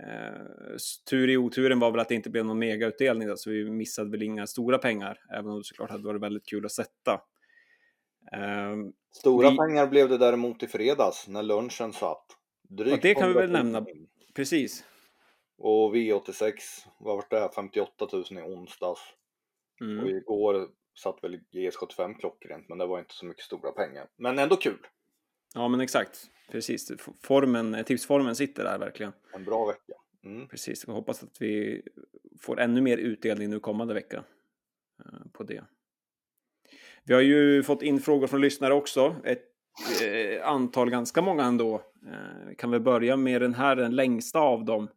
[0.00, 0.76] Eh,
[1.10, 4.10] tur i oturen var väl att det inte blev någon megautdelning, då, så vi missade
[4.10, 7.20] väl inga stora pengar, även om det såklart hade varit väldigt kul att sätta.
[8.32, 8.76] Eh,
[9.12, 9.56] Stora vi...
[9.56, 12.26] pengar blev det däremot i fredags när lunchen satt.
[12.68, 13.86] Drygt det kan vi väl nämna.
[14.34, 14.84] Precis.
[15.58, 16.52] Och V86,
[16.98, 17.50] vad var det?
[17.54, 19.00] 58 000 i onsdags.
[19.80, 20.04] Mm.
[20.04, 24.08] Och igår satt väl GS75 klockrent, men det var inte så mycket stora pengar.
[24.16, 24.86] Men ändå kul.
[25.54, 26.30] Ja, men exakt.
[26.50, 26.92] Precis.
[27.22, 29.12] Formen, tipsformen sitter där verkligen.
[29.34, 29.92] En bra vecka.
[30.24, 30.48] Mm.
[30.48, 30.88] Precis.
[30.88, 31.82] Vi hoppas att vi
[32.40, 34.24] får ännu mer utdelning nu kommande vecka
[34.98, 35.64] eh, på det.
[37.06, 39.16] Vi har ju fått in frågor från lyssnare också.
[39.24, 39.42] Ett
[40.02, 41.74] eh, antal, ganska många ändå.
[42.06, 44.88] Eh, kan vi börja med den här, den längsta av dem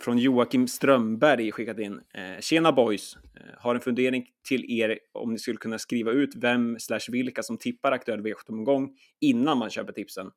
[0.00, 2.00] från Joakim Strömberg skickat in.
[2.14, 3.16] Eh, Tjena boys!
[3.16, 7.42] Eh, har en fundering till er om ni skulle kunna skriva ut vem slash vilka
[7.42, 10.30] som tippar aktuell V75-omgång innan man köper tipsen.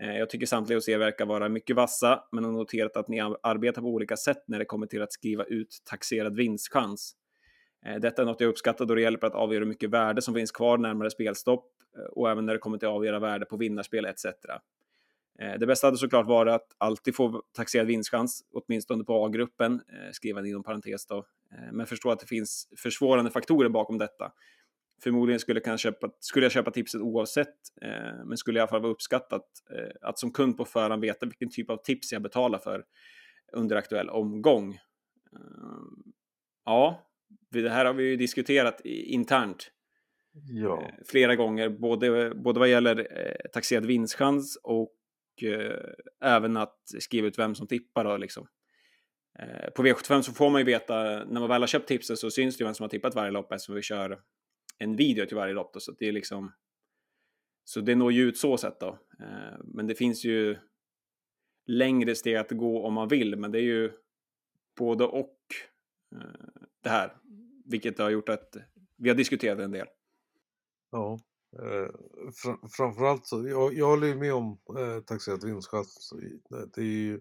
[0.00, 3.20] Eh, jag tycker samtliga hos er verkar vara mycket vassa, men har noterat att ni
[3.42, 7.14] arbetar på olika sätt när det kommer till att skriva ut taxerad vinstchans.
[7.86, 10.34] Eh, detta är något jag uppskattar då det hjälper att avgöra hur mycket värde som
[10.34, 13.56] finns kvar närmare spelstopp eh, och även när det kommer till att avgöra värde på
[13.56, 14.24] vinnarspel etc.
[15.38, 19.80] Eh, det bästa hade såklart varit att alltid få taxerad vinstchans, åtminstone på A-gruppen,
[20.12, 21.24] skriven inom parentes då.
[21.72, 24.32] Men förstå att det finns försvårande faktorer bakom detta.
[25.02, 27.54] Förmodligen skulle, jag köpa, skulle jag köpa tipset oavsett,
[28.24, 29.44] men skulle i alla fall vara uppskattat
[30.00, 32.84] att som kund på förhand veta vilken typ av tips jag betalar för
[33.52, 34.78] under aktuell omgång.
[36.64, 37.07] Ja,
[37.50, 39.70] det här har vi ju diskuterat internt
[40.50, 40.90] ja.
[41.06, 43.06] flera gånger, både, både vad gäller
[43.52, 44.94] taxerad vinstchans och
[45.42, 45.80] eh,
[46.24, 48.04] även att skriva ut vem som tippar.
[48.04, 48.46] Då, liksom.
[49.38, 52.30] eh, på V75 så får man ju veta, när man väl har köpt tipset så
[52.30, 54.20] syns det ju vem som har tippat varje lopp eftersom vi kör
[54.78, 55.74] en video till varje lopp.
[55.74, 56.52] Då, så det är liksom
[57.64, 58.98] så det når ju ut så sätt då.
[59.20, 60.56] Eh, men det finns ju
[61.66, 63.92] längre steg att gå om man vill, men det är ju
[64.78, 65.67] både och eh,
[66.82, 67.16] det här,
[67.64, 68.56] vilket har gjort att
[68.96, 69.86] vi har diskuterat en del.
[70.90, 71.18] Ja,
[71.56, 71.90] Eh,
[72.32, 76.12] fr framförallt så, jag, jag håller med om eh, taxerat vinstchans.
[76.74, 77.20] Det är ju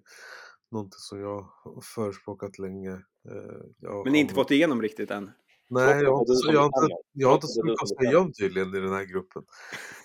[0.72, 2.92] någonting som jag har förespråkat länge.
[3.30, 5.32] Eh, Men inte fått igenom riktigt än?
[5.70, 8.34] Nej, jag har inte, jag har inte, jag har inte så mycket att säga om
[8.34, 9.44] tydligen i den här gruppen.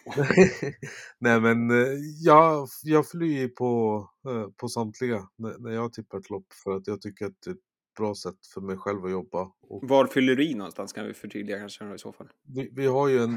[1.19, 6.47] Nej men eh, jag, jag flyr på, eh, på samtliga när jag tippar ett lopp
[6.65, 7.57] för att jag tycker att det
[7.97, 9.53] bra sätt för mig själv att jobba.
[9.61, 12.29] Och Var fyller du i någonstans kan vi förtydliga kanske i så fall?
[12.43, 13.33] Vi, vi har ju en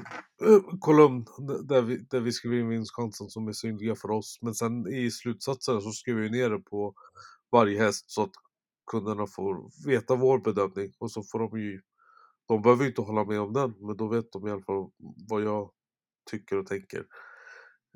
[0.45, 1.25] uh, kolumn
[1.63, 4.39] där vi, där vi skriver in vinstchansen som är synliga för oss.
[4.41, 6.93] Men sen i slutsatserna så skriver vi ner det på
[7.51, 8.33] varje häst så att
[8.91, 11.81] kunderna får veta vår bedömning och så får de ju
[12.47, 14.89] de behöver ju inte hålla med om den, men då vet de i alla fall
[15.29, 15.71] vad jag
[16.31, 17.05] tycker och tänker.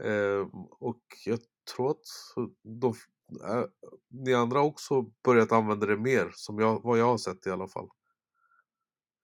[0.03, 0.47] Eh,
[0.79, 1.39] och jag
[1.75, 2.05] tror att
[2.63, 2.93] de,
[3.43, 3.63] äh,
[4.07, 7.67] ni andra också börjat använda det mer, som jag, vad jag har sett i alla
[7.67, 7.89] fall.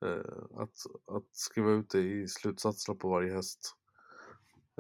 [0.06, 0.76] Eh, att,
[1.16, 3.76] att skriva ut det i slutsatserna på varje häst.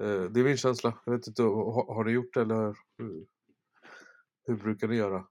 [0.01, 0.97] Eh, det är min känsla.
[1.05, 3.25] Jag vet inte, har, har ni gjort det eller hur,
[4.45, 5.25] hur brukar ni göra?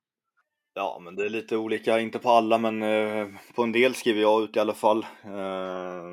[0.74, 4.20] Ja, men det är lite olika, inte på alla, men eh, på en del skriver
[4.20, 5.06] jag ut i alla fall.
[5.24, 6.04] Eh,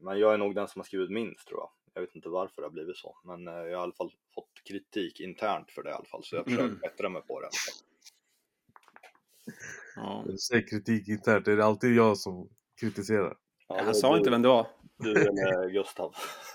[0.00, 1.70] men jag är nog den som har skrivit minst tror jag.
[1.94, 4.10] Jag vet inte varför det har blivit så, men eh, jag har i alla fall
[4.34, 6.78] fått kritik internt för det i alla fall, så jag försöker mm.
[6.78, 7.48] bättra mig på det.
[9.96, 10.24] Ja.
[10.26, 12.48] Du säger kritik internt, är det alltid jag som
[12.80, 13.36] kritiserar?
[13.68, 14.66] Ja, Han sa du, inte vem det var.
[14.98, 16.14] Du eller Gustav.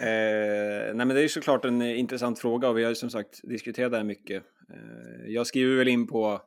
[0.00, 3.40] eh, nej men det är såklart en intressant fråga och vi har ju som sagt
[3.42, 4.44] diskuterat det här mycket.
[4.70, 6.42] Eh, jag skriver väl in på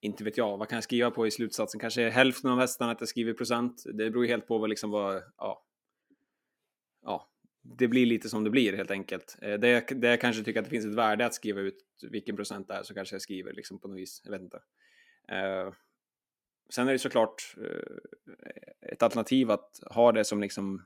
[0.00, 1.80] inte vet jag, vad kan jag skriva på i slutsatsen?
[1.80, 3.82] Kanske hälften av hästarna att jag skriver procent.
[3.86, 5.64] Det beror ju helt på vad, liksom vad, ja,
[7.02, 7.28] ja,
[7.62, 9.36] det blir lite som det blir helt enkelt.
[9.42, 12.36] Eh, det, det jag kanske tycker att det finns ett värde att skriva ut vilken
[12.36, 14.20] procent det är så kanske jag skriver liksom på något vis.
[14.24, 14.62] Jag vet inte.
[15.28, 15.72] Eh,
[16.70, 20.84] sen är det såklart eh, ett alternativ att ha det som liksom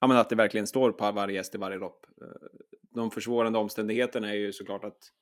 [0.00, 2.06] ja, men att det verkligen står på varje gäst i varje lopp.
[2.22, 2.48] Eh,
[2.90, 5.12] de försvårande omständigheterna är ju såklart att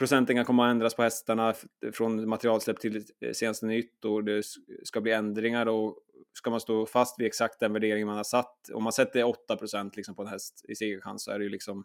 [0.00, 1.54] procenten kan komma att ändras på hästarna
[1.92, 4.42] från materialsläpp till eh, senaste nytt och det
[4.84, 5.98] ska bli ändringar och
[6.32, 9.56] ska man stå fast vid exakt den värdering man har satt, om man sätter 8
[9.56, 11.84] procent liksom på en häst i segerchans så är det ju liksom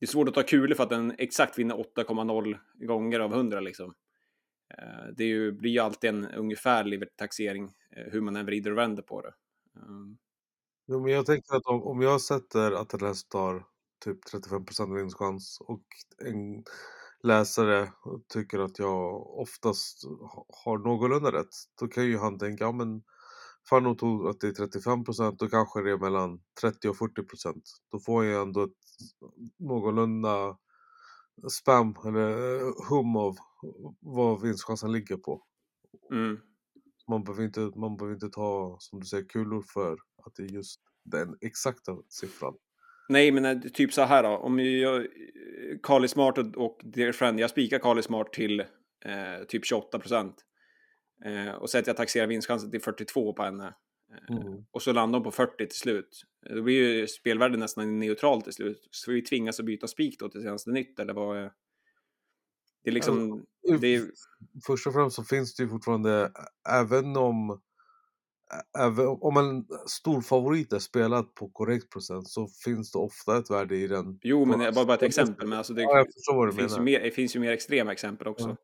[0.00, 3.60] det är svårt att ta kulor för att den exakt vinner 8,0 gånger av 100
[3.60, 3.94] liksom.
[4.78, 7.64] Eh, det det ju, blir ju alltid en ungefärlig taxering
[7.96, 9.34] eh, hur man än vrider och vänder på det.
[9.76, 10.18] Ehm.
[10.86, 13.64] Jo, men jag tänker att om, om jag sätter att en häst tar
[14.04, 15.82] typ 35% vinstchans och
[16.18, 16.64] en
[17.22, 17.92] läsare
[18.28, 20.04] tycker att jag oftast
[20.64, 23.02] har någorlunda rätt, då kan ju han tänka, ja men
[23.70, 27.22] Fanno tog att det är 35 procent, då kanske det är mellan 30 och 40
[27.22, 27.62] procent.
[27.90, 28.70] Då får jag ändå ett
[29.58, 30.56] någorlunda
[31.48, 33.36] spam eller hum av
[34.00, 35.42] vad vinstchansen ligger på.
[36.10, 36.38] Mm.
[37.08, 39.92] Man behöver, inte, man behöver inte ta, som du säger, kulor för
[40.26, 42.54] att det är just den exakta siffran.
[43.08, 44.28] Nej, men eh, typ så här då.
[44.28, 45.06] Om jag,
[45.82, 48.60] Carly Smart och, och Dear Friend, jag spikar Carly Smart till
[49.04, 50.34] eh, typ 28 procent.
[51.24, 53.66] Eh, och säger att jag taxerar vinstchansen till 42 på henne.
[53.66, 53.72] Eh,
[54.30, 54.64] Mm.
[54.70, 56.22] Och så landar hon på 40 till slut.
[56.50, 58.88] Då blir ju spelvärdet nästan neutralt till slut.
[58.90, 61.36] Så vi tvingas att byta spik då till senaste nytt, eller vad?
[62.84, 63.44] Det är liksom...
[63.80, 64.02] det är,
[64.66, 66.32] Först och främst så finns det ju fortfarande,
[66.68, 67.60] även om
[69.20, 73.76] om en stor favorit är spelad på korrekt procent så finns det ofta ett värde
[73.76, 74.18] i den.
[74.22, 75.48] jo, men det var bara ett exempel.
[75.48, 76.04] Men alltså det, Ja,
[76.46, 78.48] det, finns ju mer, det finns ju mer extrema exempel också.
[78.48, 78.56] Ja.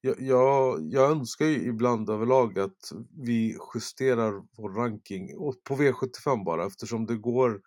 [0.00, 6.44] Jag, jag, jag önskar ju ibland överlag att vi justerar vår ranking och på V75
[6.44, 7.60] bara eftersom det går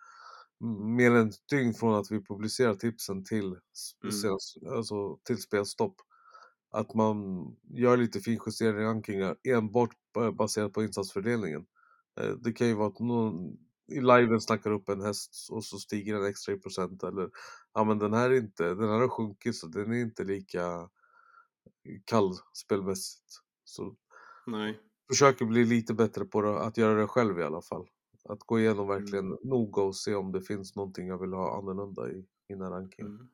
[0.96, 4.76] mer än ett dygn från att vi publicerar tipsen till, Mm.
[4.76, 5.94] alltså till spelstopp.
[6.70, 11.66] Att man gör lite finjusteringar i rankingar enbart ba- baserat på insatsfördelningen.
[12.20, 13.56] Eh, Det kan ju vara att någon
[13.92, 17.30] i liven snackar upp en häst och så stiger den extra i procent eller
[17.74, 20.88] ja men den här är inte, den här har sjunkit så den är inte lika
[22.04, 23.24] kall spelmässigt.
[23.64, 23.96] Så
[24.46, 24.80] Nej.
[25.08, 27.86] försöker bli lite bättre på det, att göra det själv i alla fall.
[28.28, 29.38] Att gå igenom verkligen Mm.
[29.44, 33.12] noga och se om det finns någonting jag vill ha annorlunda i mina rankingen.
[33.12, 33.28] Mm.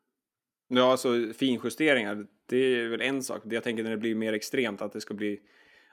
[0.68, 3.42] Ja, alltså finjusteringar, det är väl en sak.
[3.44, 5.40] Jag tänker när det blir mer extremt, att det ska bli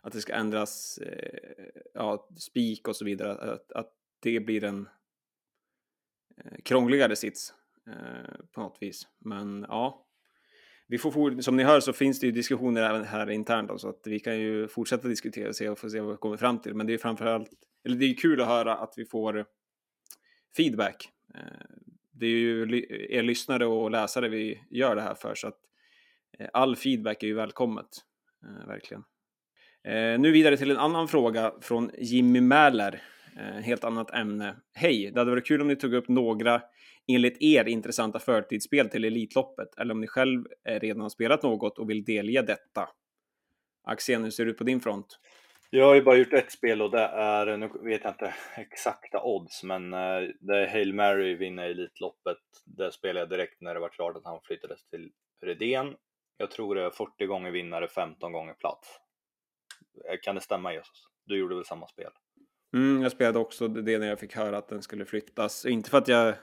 [0.02, 1.40] att det ska ändras, eh,
[1.94, 4.88] ja, spik och så vidare, att, att det blir en
[6.38, 7.54] eh, krångligare sits
[7.88, 9.08] eh, på något vis.
[9.20, 10.08] Men ja,
[10.88, 13.90] vi får, som ni hör så finns det ju diskussioner även här internt, då, så
[13.90, 16.62] att vi kan ju fortsätta diskutera och se, och få se vad vi kommer fram
[16.62, 16.76] till.
[16.76, 17.50] Men det är framförallt,
[17.86, 19.46] eller det är kul att höra att vi får
[20.58, 21.10] feedback.
[21.36, 21.42] Eh,
[22.22, 25.58] det är ju er lyssnare och läsare vi gör det här för, så att
[26.40, 27.88] eh, all feedback är ju välkommet,
[28.44, 29.04] eh, verkligen.
[29.84, 33.02] Eh, nu vidare till en annan fråga från Jimmy Mäler,
[33.58, 34.56] ett helt annat ämne.
[34.74, 36.62] Hej, det hade varit kul om ni tog upp några
[37.08, 41.90] enligt er intressanta förtidsspel till Elitloppet, eller om ni själv redan har spelat något och
[41.90, 42.90] vill delge detta.
[43.84, 45.20] Axén, hur ser det ut på din front?
[45.74, 49.24] Jag har ju bara gjort ett spel och det är, nu vet jag inte exakta
[49.24, 52.38] odds, men eh, det är Hail Mary vinner Elitloppet.
[52.66, 55.12] Det spelade jag direkt när det var klart att han flyttades till
[55.42, 55.96] Redén.
[56.38, 58.88] Jag tror det är 40 gånger vinnare, 15 gånger plats.
[60.10, 61.08] Eh, kan det stämma Jesus?
[61.26, 62.12] Du gjorde väl samma spel?
[62.74, 65.66] Mm, jag spelade också det när jag fick höra att den skulle flyttas.
[65.66, 66.36] Inte för att jag eh,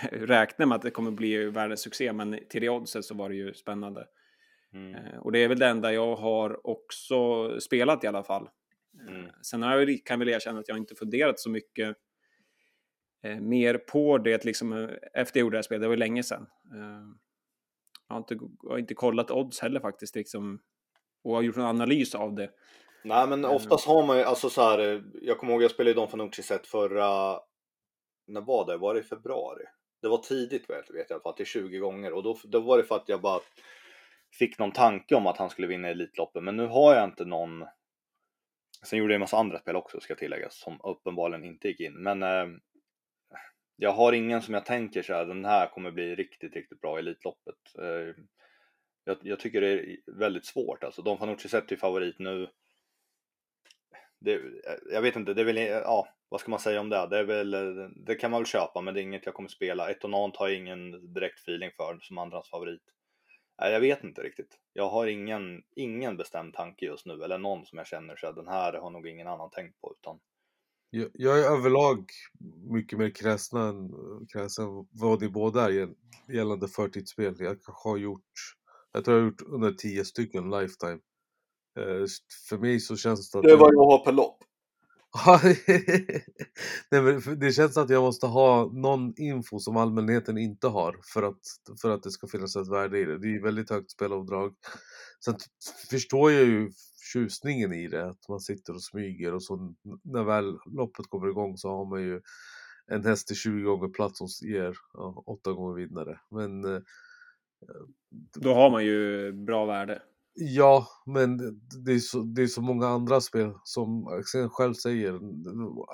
[0.00, 3.28] räknade räknar med att det kommer bli världens succé, men till det oddset så var
[3.28, 4.06] det ju spännande.
[4.72, 4.94] Mm.
[4.94, 7.16] Eh, Och det är väl det enda jag har också
[7.60, 8.42] spelat i alla fall.
[8.42, 9.30] Eh, Mm.
[9.42, 11.96] Sen har jag, kan jag väl erkänna att jag inte funderat så mycket
[13.24, 15.82] eh, mer på det liksom, eh, efter jag gjorde det här spelet.
[15.82, 16.46] Det var ju länge sedan.
[16.74, 17.06] Eh,
[18.08, 20.60] jag, har inte, jag har inte kollat odds heller faktiskt liksom,
[21.24, 22.50] och har gjort en analys av det.
[23.04, 25.94] Nej men oftast har man ju, alltså så här, jag kommer ihåg jag spelade ju
[25.94, 27.40] Don Fanucci set förra,
[28.26, 28.76] när var det?
[28.76, 29.64] Var det i februari?
[30.02, 32.78] Det var tidigt vet jag i alla fall, till 20 gånger och då, då var
[32.78, 33.40] det för att jag bara
[34.32, 37.64] fick någon tanke om att han skulle vinna Elitloppet men nu har jag inte någon
[38.82, 42.02] Sen gjorde jag en massa andra spel också ska tilläggas som uppenbarligen inte gick in
[42.02, 42.46] men eh,
[43.76, 46.96] jag har ingen som jag tänker så här, den här kommer bli riktigt, riktigt bra
[46.96, 47.54] i Elitloppet.
[47.78, 48.14] Eh,
[49.04, 51.02] jag, jag tycker det är väldigt svårt alltså.
[51.02, 52.48] Don Fanucci sett är favorit nu
[54.20, 54.40] det, eh,
[54.92, 57.06] jag vet inte, det är väl, ja, vad ska man säga om det?
[57.06, 59.48] Det, är väl, eh, det kan man väl köpa, men det är inget jag kommer
[59.48, 59.90] spela.
[59.90, 62.82] Etonant har jag ingen direkt feeling för som andras favorit.
[63.60, 64.58] Nej, jag vet inte riktigt.
[64.72, 68.36] Jag har ingen, ingen bestämd tanke just nu, eller någon som jag känner så att
[68.36, 69.94] den här har nog ingen annan tänkt på.
[70.00, 70.18] Utan,
[70.90, 72.04] Jag, jag är överlag
[72.70, 73.76] mycket mer kräsen än,
[74.58, 75.94] än vad ni båda är gäll-
[76.28, 77.34] gällande förtidsspel.
[77.38, 78.32] Jag kanske har gjort,
[78.92, 80.98] jag tror jag har gjort under 10 stycken lifetime.
[81.78, 82.04] Eh,
[82.48, 83.44] För mig så känns det att...
[83.44, 84.37] jag- jag har per lopp.
[86.90, 91.22] Nej, men det känns att jag måste ha någon info som allmänheten inte har för
[91.22, 91.40] att,
[91.82, 93.18] för att det ska finnas ett värde i det.
[93.18, 94.54] Det är ju väldigt högt spelavdrag.
[95.24, 95.36] Sen
[95.90, 96.70] förstår jag ju
[97.12, 101.56] tjusningen i det, att man sitter och smyger och så när väl loppet kommer igång
[101.56, 102.20] så har man ju
[102.86, 106.20] en häst till 20 gånger plats som ger ja, 8 gånger vinnare.
[106.30, 106.80] Men eh,
[108.34, 110.02] Då har man ju bra värde.
[110.40, 111.36] Ja, men
[111.84, 115.20] det är, så, det är så många andra spel som Axel själv säger.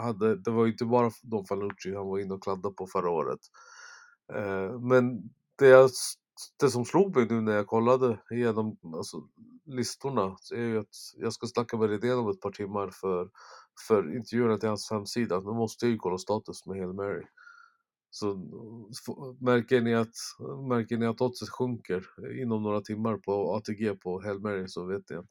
[0.03, 3.11] Hade, det var ju inte bara Don Fanucci han var inne och kladdade på förra
[3.11, 3.41] året.
[4.35, 5.23] Eh, men
[5.59, 5.91] det jag
[6.61, 9.23] det som slog mig nu när jag kollade igenom alltså,
[9.65, 13.31] listorna är ju att jag ska snacka med Redén om ett par timmar för,
[13.89, 15.41] för intervjuerna till hans hemsida.
[15.41, 17.25] Nu måste jag ju kolla status med Hail Mary.
[18.15, 18.31] Så
[18.91, 20.15] f- märker ni att,
[20.69, 22.05] märker ni att oddset sjunker
[22.43, 25.29] inom några timmar på ATG på Hail Mary så vet ni att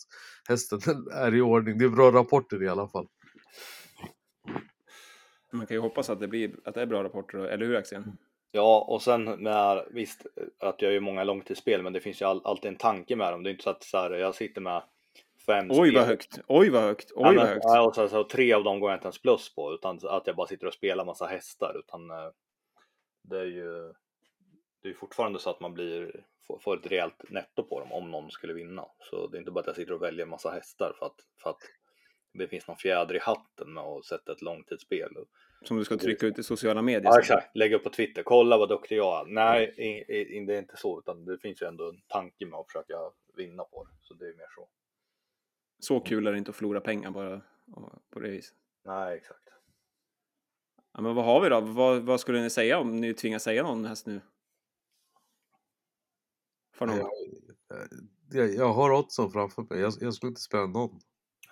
[0.50, 0.80] hästen
[1.14, 1.78] är i ordning.
[1.78, 3.08] Det är bra rapporter i alla fall.
[5.52, 8.04] Man kan ju hoppas att det, blir, att det är bra rapporter, eller hur Axel?
[8.52, 10.26] Ja, och sen med, visst
[10.60, 13.44] att jag gör många långtidsspel, men det finns ju all, alltid en tanke med dem.
[13.44, 14.84] Det är inte så att så här, jag sitter med
[15.46, 15.96] fem Oj spel.
[15.96, 17.64] vad högt, oj vad högt, oj Ja, men, vad högt.
[17.64, 20.28] ja, och så, så, tre av dem går jag inte ens plus på, utan att
[20.28, 21.76] jag bara sitter och spelar massa hästar.
[21.80, 22.18] Utan eh,
[23.24, 23.94] det är ju
[24.84, 26.26] det är fortfarande så att man blir,
[26.62, 28.86] får, ett rejält netto på dem om någon skulle vinna.
[29.00, 31.50] Så det är inte bara att jag sitter och väljer massa hästar för att, för
[31.50, 31.62] att
[32.34, 35.10] det finns någon fjäder i hatten med att sätta ett långtidsspel.
[35.62, 37.12] Som du ska trycka ut i sociala medier.
[37.12, 37.56] Ja, exakt.
[37.56, 38.24] Lägga upp på Twitter.
[38.24, 39.34] Kolla vad duktig jag är.
[39.34, 42.68] Nej, i, det är inte så, utan det finns ju ändå en tanke med att
[42.68, 42.98] försöka
[43.38, 43.92] vinna på det.
[44.02, 44.70] Så det är mer så.
[45.80, 47.42] Så kul är det inte att förlora pengar bara
[48.10, 48.58] på det viset.
[48.86, 49.43] Nej, exakt.
[50.94, 51.62] Ja, men vad har vi då?
[51.62, 54.22] Vad, vad skulle ni säga om ni tvingas säga någon häst nu?
[56.76, 56.98] För någon?
[56.98, 57.08] Jag,
[58.32, 59.80] jag, jag har oddsen framför mig.
[59.80, 61.00] Jag, jag skulle inte spela någon.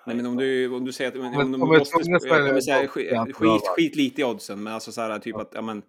[0.06, 2.62] Nej, men om du, om du säger att men, om om jag måste, jag kommer
[2.62, 5.84] säga, skit, skit, skit lite i oddsen, men alltså så här typ att, ja men,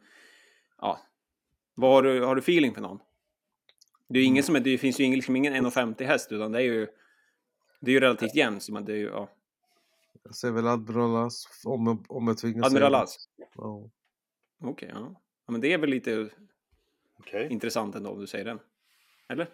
[0.81, 1.01] ja.
[1.75, 2.99] Vad har du, har du feeling för någon?
[4.09, 4.33] Det är ju Mm.
[4.33, 6.87] ingen som är, det finns ju ingen, liksom ingen 1,50 häst, utan det är ju,
[7.81, 9.29] det är ju relativt jämnt, så man, det är ju, ja.
[10.23, 11.31] Jag säger väl Admiral
[11.65, 13.17] om, jag- om jag tvingas Admiral As?
[13.55, 13.91] Ja.
[14.61, 15.15] Okej, ja.
[15.47, 15.53] ja.
[15.53, 16.31] men det är väl lite
[17.19, 17.49] Okej.
[17.53, 18.59] intressant ändå om du säger den.
[19.29, 19.49] Eller?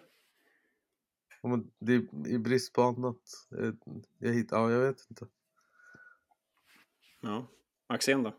[1.41, 3.21] Ja, men det är i brist på annat.
[3.49, 3.77] Jag,
[4.17, 5.27] jag, hittar, ja, jag vet inte.
[7.21, 7.47] Ja.
[7.87, 8.35] Axén då?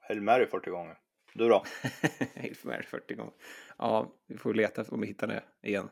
[0.00, 0.98] Hail Mary 40 gånger.
[1.34, 1.64] Du då?
[2.34, 3.32] Helt värd 40 gånger.
[3.78, 5.90] Ja, vi får leta om vi hittar det igen.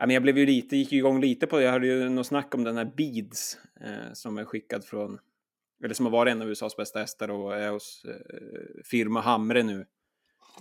[0.00, 1.62] Men jag blev ju lite, gick ju igång lite på det.
[1.62, 5.18] Jag hörde ju något snack om den här Beads eh, som är skickad från,
[5.84, 9.62] eller som har varit en av USAs bästa hästar och är hos eh, firma Hamre
[9.62, 9.86] nu.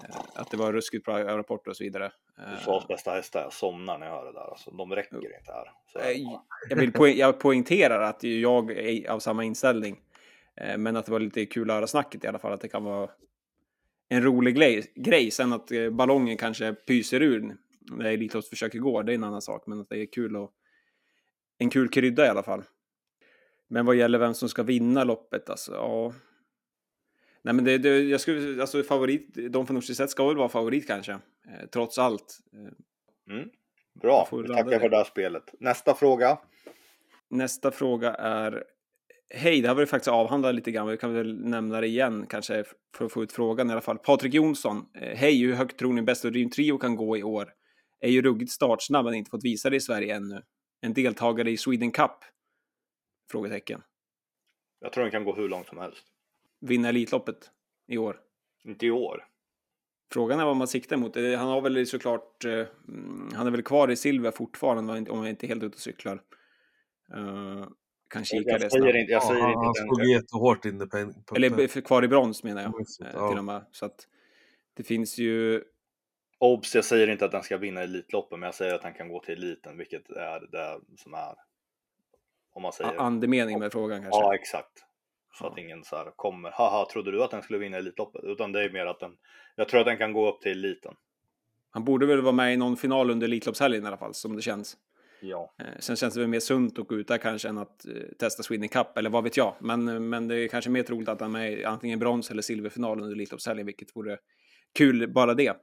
[0.03, 2.11] Eh, att det var ruskigt bra rapporter och så vidare.
[2.37, 3.41] Eh, USAs bästa hästar.
[3.41, 4.49] Jag somnar när jag hör det där.
[4.51, 5.71] Alltså, de räcker inte här.
[5.93, 6.37] Så, Eh,
[6.69, 9.99] jag, vill poäng, jag poängterar att jag är av samma inställning.
[10.55, 12.53] Eh, Men att det var lite kul att höra snacket i alla fall.
[12.53, 13.09] Att det kan vara
[14.09, 14.55] en rolig
[14.95, 15.31] grej.
[15.31, 17.55] Sen att ballongen kanske pyser ur
[17.91, 19.67] när Elitloppsförsöket går, det är en annan sak.
[19.67, 20.51] Men att det är kul och
[21.57, 22.63] en kul krydda i alla fall.
[23.67, 26.13] Men vad gäller vem som ska vinna loppet, alltså, ja.
[27.41, 30.87] Nej, men det, det, jag skulle, alltså favorit, de från Norsiset ska väl vara favorit
[30.87, 32.37] kanske, eh, trots allt.
[32.53, 33.49] Eh, mm.
[34.01, 34.79] Bra, tackar det.
[34.79, 35.53] för det här spelet.
[35.59, 36.39] Nästa fråga.
[37.29, 38.63] Nästa fråga är
[39.33, 42.25] Hej, det här var ju faktiskt avhandlat lite grann, vi kan väl nämna det igen
[42.29, 42.63] kanske
[42.97, 43.97] för att få ut frågan i alla fall.
[43.97, 47.53] Patrik Jonsson, eh, hej, hur högt tror ni Bästa Dream Trio kan gå i år?
[47.99, 50.41] Är ju ruggigt startsnabb men inte fått visa det i Sverige ännu.
[50.81, 52.11] En deltagare i Sweden Cup?
[53.31, 53.81] Frågetecken.
[54.79, 56.05] Jag tror den kan gå hur långt som helst.
[56.61, 57.51] Vinna Elitloppet
[57.87, 58.19] i år?
[58.63, 59.25] Inte i år.
[60.13, 61.17] Frågan är vad man siktar mot.
[61.17, 62.51] Eh, Han har väl såklart, eh,
[62.87, 65.79] mm, han är väl kvar i silver fortfarande om jag inte är helt ute och
[65.81, 66.21] cyklar.
[67.15, 67.67] Uh,
[68.09, 68.95] kan kika Jag det säger snabbt.
[68.97, 70.89] inte, jag Ja, säger han, inte han slog jättehårt in
[71.25, 72.69] på- Eller för- kvar i brons menar jag.
[73.07, 73.29] Eh, ja.
[73.29, 73.65] Till och med.
[73.71, 74.07] Så att
[74.73, 75.63] det finns ju...
[76.39, 79.09] Obs, jag säger inte att den ska vinna Elitloppen, men jag säger att den kan
[79.09, 81.35] gå till eliten, vilket är det som är.
[82.53, 82.97] Om man säger.
[83.01, 84.21] andemening med frågan kanske.
[84.21, 84.79] Ja, exakt.
[85.33, 85.51] Så Ja.
[85.51, 88.21] att ingen så här kommer, haha, trodde du att den skulle vinna Elitloppet?
[88.23, 89.11] Utan det är mer att den,
[89.55, 90.93] jag tror att den kan gå upp till eliten.
[91.71, 94.41] Han borde väl vara med i någon final under Elitloppshelgen i alla fall, som det
[94.41, 94.77] känns.
[95.21, 97.85] Ja, Eh, Sen känns det väl mer sunt att gå ut där kanske än att
[97.85, 99.55] eh, testa Sweden Cup, eller vad vet jag.
[99.59, 102.41] Men, men det är kanske mer troligt att han är med i antingen brons eller
[102.41, 104.17] silverfinal under Elitloppshelgen, vilket vore
[104.77, 105.55] kul bara det.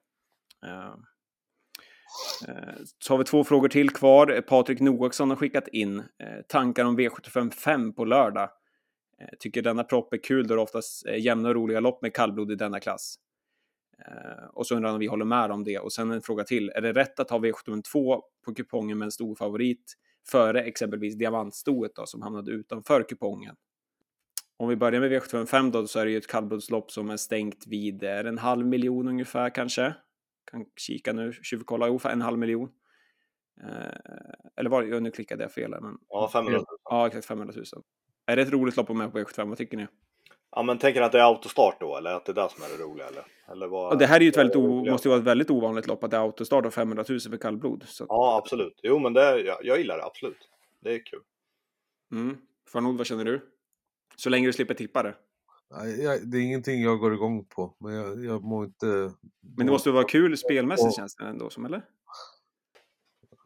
[0.66, 1.00] Ehm,
[2.48, 4.40] eh, Så har vi två frågor till kvar.
[4.40, 8.50] Patrik Noaksson har skickat in eh, tankar om V75 5 på lördag.
[9.20, 12.14] Eh, Tycker denna propp är kul då det oftast är jämna och roliga lopp med
[12.14, 13.16] kallblod i denna klass.
[14.06, 15.78] Eh, och så undrar han om vi håller med om det.
[15.78, 16.70] Och sen en fråga till.
[16.70, 19.94] Är det rätt att ha V75 2 på kupongen med en stor favorit
[20.30, 23.56] före exempelvis diamantstoet då, som hamnade utanför kupongen?
[24.58, 27.66] Om vi börjar med V755 då, så är det ju ett kallblodslopp som är stängt
[27.66, 29.94] vid en halv miljon ungefär kanske.
[30.50, 32.68] Kan kika nu, tjuvkolla, ungefär en halv miljon.
[33.62, 36.66] Eh, eller var det, nu klickade jag fel men ja 500 000.
[36.84, 37.64] ja, exakt 500 000.
[38.26, 39.48] Är det ett roligt lopp att med på V75?
[39.48, 39.86] Vad tycker ni?
[40.50, 42.62] Ja, men tänker ni att det är autostart då, eller att det är det som
[42.64, 43.06] är det roliga?
[43.06, 45.26] Eller, eller vad, Och det här är ju ett väldigt o, måste ju vara ett
[45.26, 47.84] väldigt ovanligt lopp att det är autostart och 500 000 för kallblod.
[47.86, 48.80] Så Ja, absolut.
[48.82, 50.50] Jo, men det, är- jag, jag gillar det absolut.
[50.80, 51.20] Det är kul.
[52.12, 52.36] mm.
[52.72, 53.40] Farnod, vad känner du?
[54.16, 55.14] Så länge du slipper tippa det.
[55.70, 58.86] Jag, det är ingenting jag går igång på, men jag, jag mår inte...
[59.56, 61.82] Men det måste vara kul spelmässigt Och- känns det ändå som, eller?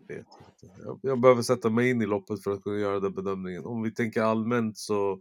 [0.09, 0.27] Jag, vet
[0.63, 0.83] inte.
[0.85, 3.65] Jag, jag behöver sätta mig in i loppet för att kunna göra den bedömningen.
[3.65, 5.21] Om vi tänker allmänt så...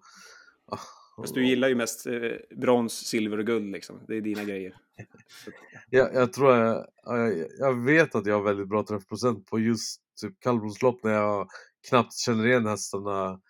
[0.71, 0.77] Ah,
[1.21, 3.99] Fast du gillar ju mest eh, brons, silver och guld liksom.
[4.07, 4.75] Det är dina grejer.
[5.89, 10.01] Jag, jag tror jag, jag, jag vet att jag har väldigt bra träffprocent på just
[10.21, 11.47] typ kallblodslopp när jag
[11.89, 13.41] knappt känner igen hästarna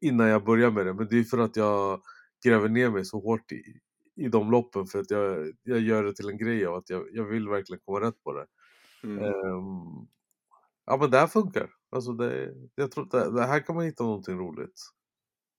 [0.00, 0.94] innan jag börjar med det.
[0.94, 2.00] Men det är för att jag
[2.44, 3.80] gräver ner mig så hårt i,
[4.16, 7.08] i de loppen för att jag, jag gör det till en grej av att jag,
[7.12, 8.46] jag vill verkligen komma rätt på det.
[9.04, 9.24] Mm.
[9.24, 10.06] Ehm,
[10.86, 11.70] ja men det här funkar.
[11.90, 14.80] Alltså det, jag tror att det, det här kan man hitta någonting roligt.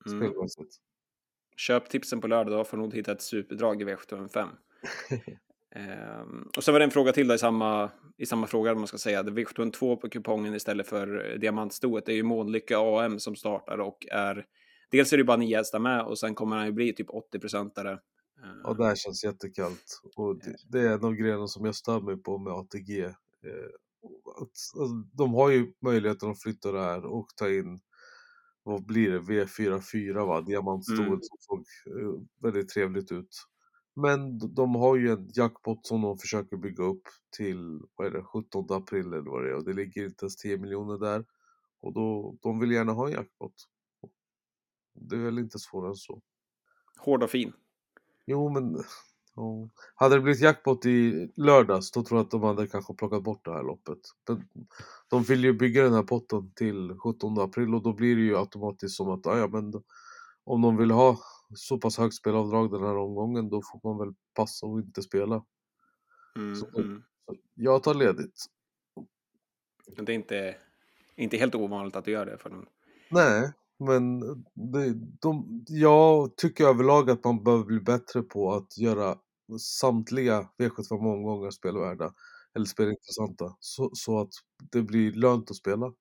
[0.06, 0.20] Mm.
[0.20, 0.76] Spelmässigt.
[1.58, 4.48] Köp tipsen på lördag, då får nog hitta ett superdrag i V755.
[5.76, 8.78] Ehm, och så var det en fråga till då i samma, i samma fråga, om
[8.78, 9.24] man ska säga.
[9.24, 12.06] Det är V752 på kupongen istället för eh, diamantstoet.
[12.06, 14.46] Det är ju Månlycke AM som startar och är...
[14.96, 17.91] Dels är det bara nio hästar med och sen kommer han ju bli typ 80-procentare.
[18.43, 20.02] Ehm, Och det här känns jättekallt.
[20.16, 23.00] Och det, det är en av grejerna som jag stör mig på med ATG.
[23.04, 23.12] Eh,
[24.41, 27.80] att, alltså, de har ju möjligheten att flytta det här och ta in,
[28.64, 30.41] vad blir det, V44 va?
[30.41, 31.20] Diamantstoet Mm.
[31.22, 31.60] som såg
[32.00, 33.46] eh, väldigt trevligt ut.
[33.96, 37.04] Men de har ju en jackpot som de försöker bygga upp
[37.38, 39.56] till, vad är det, 17 april eller vad det är.
[39.56, 41.26] Och det ligger inte ens 10 miljoner där.
[41.82, 43.54] Och då, de vill gärna ha en jackpot.
[44.96, 46.22] Det är väl inte svårare än så.
[46.98, 47.54] Hård och fin.
[48.26, 48.84] Jo, men
[49.36, 49.70] ja.
[49.96, 53.46] hade det blivit jackpot i lördags då tror jag att de hade kanske plockat bort
[53.46, 54.00] det här loppet.
[54.28, 54.48] Men
[55.10, 58.38] de vill ju bygga den här potten till 17 april och då blir det ju
[58.38, 59.74] automatiskt som att ah, ja, men
[60.43, 61.20] om de vill ha
[61.56, 65.46] så pass högt spelavdrag den här omgången då får man väl passa och inte spela.
[66.36, 67.04] Mm, Så- mm.
[67.54, 68.46] Jag tar ledigt.
[69.88, 70.56] Det är inte,
[71.16, 72.66] inte helt ovanligt att du gör det för dem.
[73.10, 74.19] Nej, men
[74.53, 79.17] det, de, jag tycker överlag att man behöver bli bättre på att göra
[79.59, 82.13] samtliga V75 omgångar spelvärda
[82.55, 84.30] eller spelintressanta så, så att
[84.71, 85.93] det blir lönt att spela.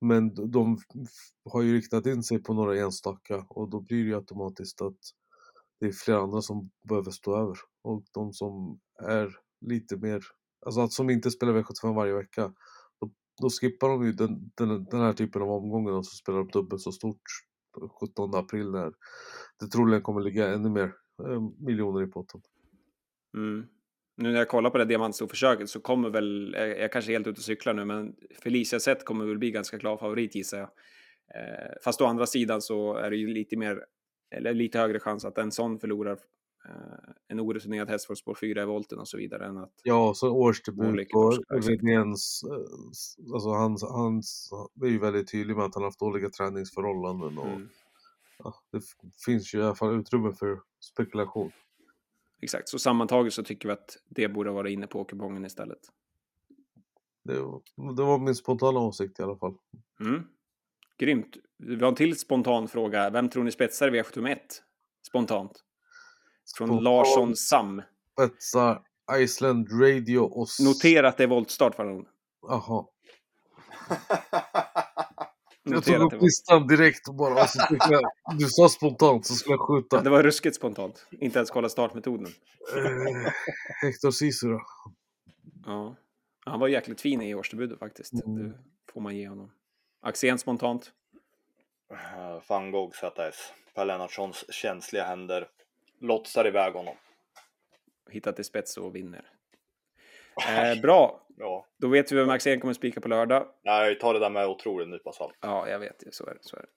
[0.00, 0.78] Men de
[1.50, 4.98] har ju riktat in sig på några enstaka och då blir det ju automatiskt att
[5.80, 7.56] det är flera andra som behöver stå över.
[7.82, 10.22] Och de som är lite mer,
[10.66, 12.52] alltså att som inte spelar V75 varje vecka,
[13.40, 16.48] då, skippar de ju den, den, den här typen av omgångar och så spelar de
[16.48, 17.22] dubbelt så stort
[18.00, 18.92] 17 april när
[19.60, 20.94] det troligen kommer ligga ännu mer
[21.28, 22.40] eh, miljoner i potten.
[23.36, 23.66] Mm.
[24.16, 27.26] Nu när jag kollar på det diamantstoförsöket så kommer väl, jag jag kanske är helt
[27.26, 30.70] ute och cyklar nu, men Felicia Zet kommer väl bli ganska klar favorit gissar jag.
[31.34, 33.84] Eh, fast å andra sidan så är det ju lite mer,
[34.34, 36.18] eller lite högre chans att en sån förlorar
[37.28, 40.30] en orutinerad häst får spår 4 i volten och så vidare än att Ja, så
[40.30, 41.68] årsdebut exakt.
[41.68, 45.98] Redéns, eh, alltså hans, hans, det är ju väldigt tydligt med att han har haft
[45.98, 47.68] dåliga träningsförhållanden och mm,
[48.38, 48.82] ja, det
[49.24, 51.52] finns ju i alla fall utrymme för spekulation.
[52.42, 52.68] exakt.
[52.68, 55.80] Så sammantaget så tycker vi att det borde vara inne på kupongen istället.
[57.24, 57.34] Det,
[57.96, 59.54] det var min spontana åsikt i alla fall.
[60.00, 60.22] Mm.
[60.98, 61.36] Grymt.
[61.58, 63.10] Vi har en till spontan fråga.
[63.10, 64.38] Vem tror ni spetsar i V751?
[65.08, 65.64] Spontant.
[66.56, 67.82] Från Larsson Sam.
[68.12, 68.82] spetsar
[69.18, 70.46] Iceland Radio och...
[70.64, 72.06] Notera att det är voltstart för honom.
[72.48, 72.84] Jaha.
[75.64, 77.34] Jag Notera tog att det upp listan direkt och bara...
[77.34, 78.02] Alltså, jag,
[78.38, 80.02] du sa spontant så skulle jag skjuta.
[80.02, 81.06] Det var ruskigt spontant.
[81.10, 82.26] Inte ens kolla startmetoden.
[82.76, 83.32] Eh,
[83.82, 84.60] Hector Cicero.
[85.66, 85.96] Ja.
[86.44, 88.12] Han var jäkligt fin i årsdebuten faktiskt.
[88.12, 88.48] Mm.
[88.48, 88.54] Det
[88.92, 89.50] får man ge honom.
[90.02, 90.92] Axén spontant.
[91.92, 93.52] Uh, Van Gogh ZS.
[93.74, 95.48] Per Lennartssons känsliga händer.
[96.02, 96.94] Lotsar iväg honom.
[98.10, 99.24] Hittat till spets och vinner.
[100.48, 101.26] Eh, bra.
[101.38, 103.46] Ja, Då vet vi vem Axén kommer spika på lördag.
[103.64, 105.34] nej, ta det där med otrolig nypa salt.
[105.40, 106.02] Ja, jag vet.
[106.10, 106.38] Så är det.
[106.40, 106.68] Så är det.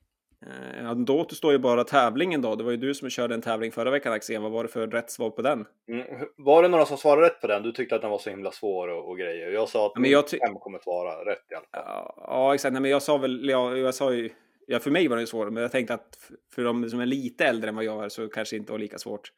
[0.82, 2.56] Eh, då återstår ju bara tävlingen då.
[2.56, 4.42] Det var ju du som körde en tävling förra veckan Axén.
[4.44, 5.66] Vad var det för rätt svar på den?
[5.88, 6.06] Mm.
[6.38, 7.64] Var det några som svarade rätt på den?
[7.64, 9.52] Du tyckte att den var så himla svår och, och grejer.
[9.52, 11.84] Jag sa att Ja, men jag fem kommer svara rätt i alla fall.
[11.86, 12.74] Ja, ja, exakt.
[12.74, 14.30] Nej, men jag sa väl, ja, jag sa ju,
[14.68, 17.46] ja, för mig var det svårt, men jag tänkte att för de som är lite
[17.46, 19.32] äldre än vad jag är så kanske det inte var lika svårt.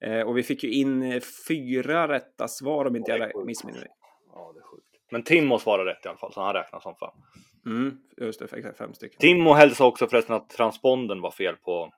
[0.00, 3.46] Eh, och vi fick ju in eh, fyra rätta svar om inte jag sjukt.
[3.46, 3.88] missminner mig.
[4.32, 4.86] Ja, det är sjukt.
[5.10, 7.22] Men Timmo svarade rätt i alla fall, så han räknas som fan.
[7.66, 9.18] Mm, just det, exakt fem stycken.
[9.18, 11.92] Timmo hälsade också förresten att transponden var fel på,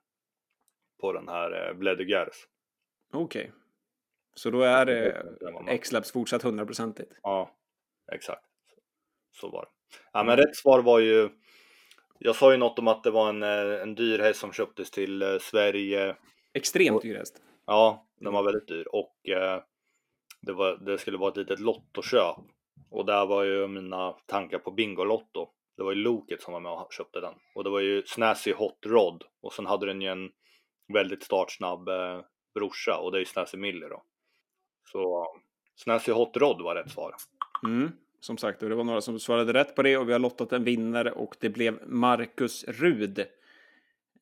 [1.00, 2.46] på den här eh, Bledugers.
[3.12, 3.52] Okej.
[4.34, 5.24] Så då är det
[5.64, 5.74] med.
[5.74, 7.12] X-Labs fortsatt hundraprocentigt.
[7.22, 7.50] Ja,
[8.12, 8.44] exakt.
[9.32, 9.70] Så var det.
[10.12, 11.28] Ja, men rätt svar var ju...
[12.18, 14.90] Jag sa ju något om att det var en, eh, en dyr häst som köptes
[14.90, 16.16] till eh, Sverige.
[16.54, 17.42] Extremt dyr häst.
[17.66, 19.62] Ja, den var väldigt dyr och eh,
[20.40, 22.36] det, var, det skulle vara ett litet lottoköp.
[22.90, 25.48] Och där var ju mina tankar på Bingolotto.
[25.76, 27.34] Det var ju Loket som var med och köpte den.
[27.54, 29.24] Och det var ju Snazzy Hot Rod.
[29.42, 30.30] Och sen hade den ju en
[30.92, 32.20] väldigt startsnabb eh,
[32.54, 34.02] brorsa och det är ju Snazzy Miller då.
[34.92, 35.26] Så
[35.76, 37.14] Snazzy Hot Rod var rätt svar.
[37.66, 37.92] Mm,
[38.24, 40.52] som sagt, och det var några som svarade rätt på det och vi har lottat
[40.52, 43.18] en vinnare och det blev Marcus Rud.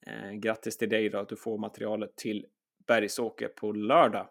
[0.07, 2.47] Eh, grattis till dig då att du får materialet till
[2.87, 4.29] Bergsåker på lördag.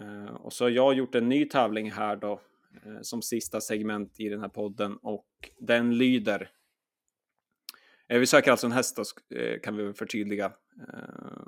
[0.00, 2.40] Eh, och så har jag gjort en ny tävling här då
[2.84, 6.50] eh, som sista segment i den här podden och den lyder.
[8.08, 10.52] Eh, vi söker alltså en häst då, eh, kan vi förtydliga.
[10.88, 11.42] Eh,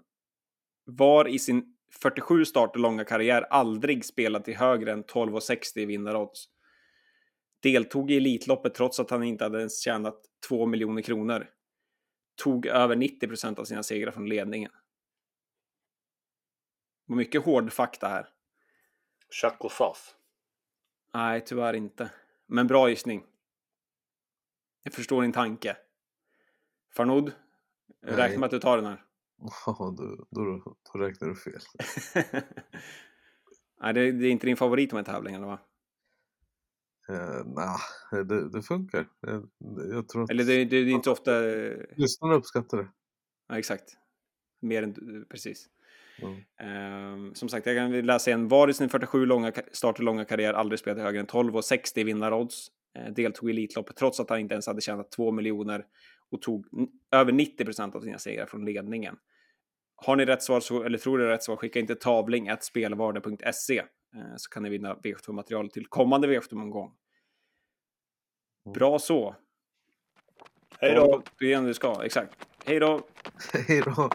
[0.85, 6.54] var i sin 47 starter långa karriär aldrig spelat till högre än 12,60 i vinnarodds.
[7.65, 11.51] Deltog i Elitloppet trots att han inte hade ens tjänat 2 miljoner kronor.
[12.43, 14.71] Tog över 90 procent av sina segrar från ledningen.
[17.07, 18.29] Mycket hård fakta här.
[19.31, 20.15] Chaco Sass.
[21.15, 22.11] Nej, tyvärr inte.
[22.47, 23.25] Men bra gissning.
[24.83, 25.77] Jag förstår din tanke.
[26.97, 27.33] Farnod,
[28.03, 28.17] Nej.
[28.17, 29.05] räkna med att du tar den här.
[29.67, 31.61] Ja, då, då, då räknar du fel.
[33.81, 35.59] Nej, det, det är inte din favorit med tävlingen, eller va?
[37.09, 37.81] Eh, nah,
[38.25, 39.07] det, det funkar.
[39.21, 39.49] Jag,
[39.93, 41.41] jag tror Eller det, det, det är inte ofta...
[41.97, 42.89] lyssnarna uppskattar det.
[43.49, 43.97] Ja, exakt.
[44.61, 45.69] Mer än precis.
[46.23, 46.41] Mm.
[46.61, 48.49] Ehm, som sagt, jag kan läsa en.
[48.49, 52.01] Var i sin 47 långa, starter långa karriär aldrig spelat högre än 12 och 60
[52.01, 52.69] i vinnarodds.
[52.99, 55.85] Uh, deltog i Elitloppet trots att han inte ens hade tjänat 2 miljoner
[56.31, 56.67] och tog
[57.13, 59.17] över 90 procent av sina segrar från ledningen.
[59.97, 63.87] Har ni rätt svar, så, eller tror ni rätt svar, skicka inte tavling spelvarde.se uh,
[64.37, 66.95] så kan ni vinna V75-material till kommande V75-omgång.
[68.75, 69.37] Bra så.
[70.79, 71.23] Hej då!
[71.39, 72.47] Det är det du ska, exakt.
[72.65, 73.01] Hej då!
[73.69, 74.11] Hej då!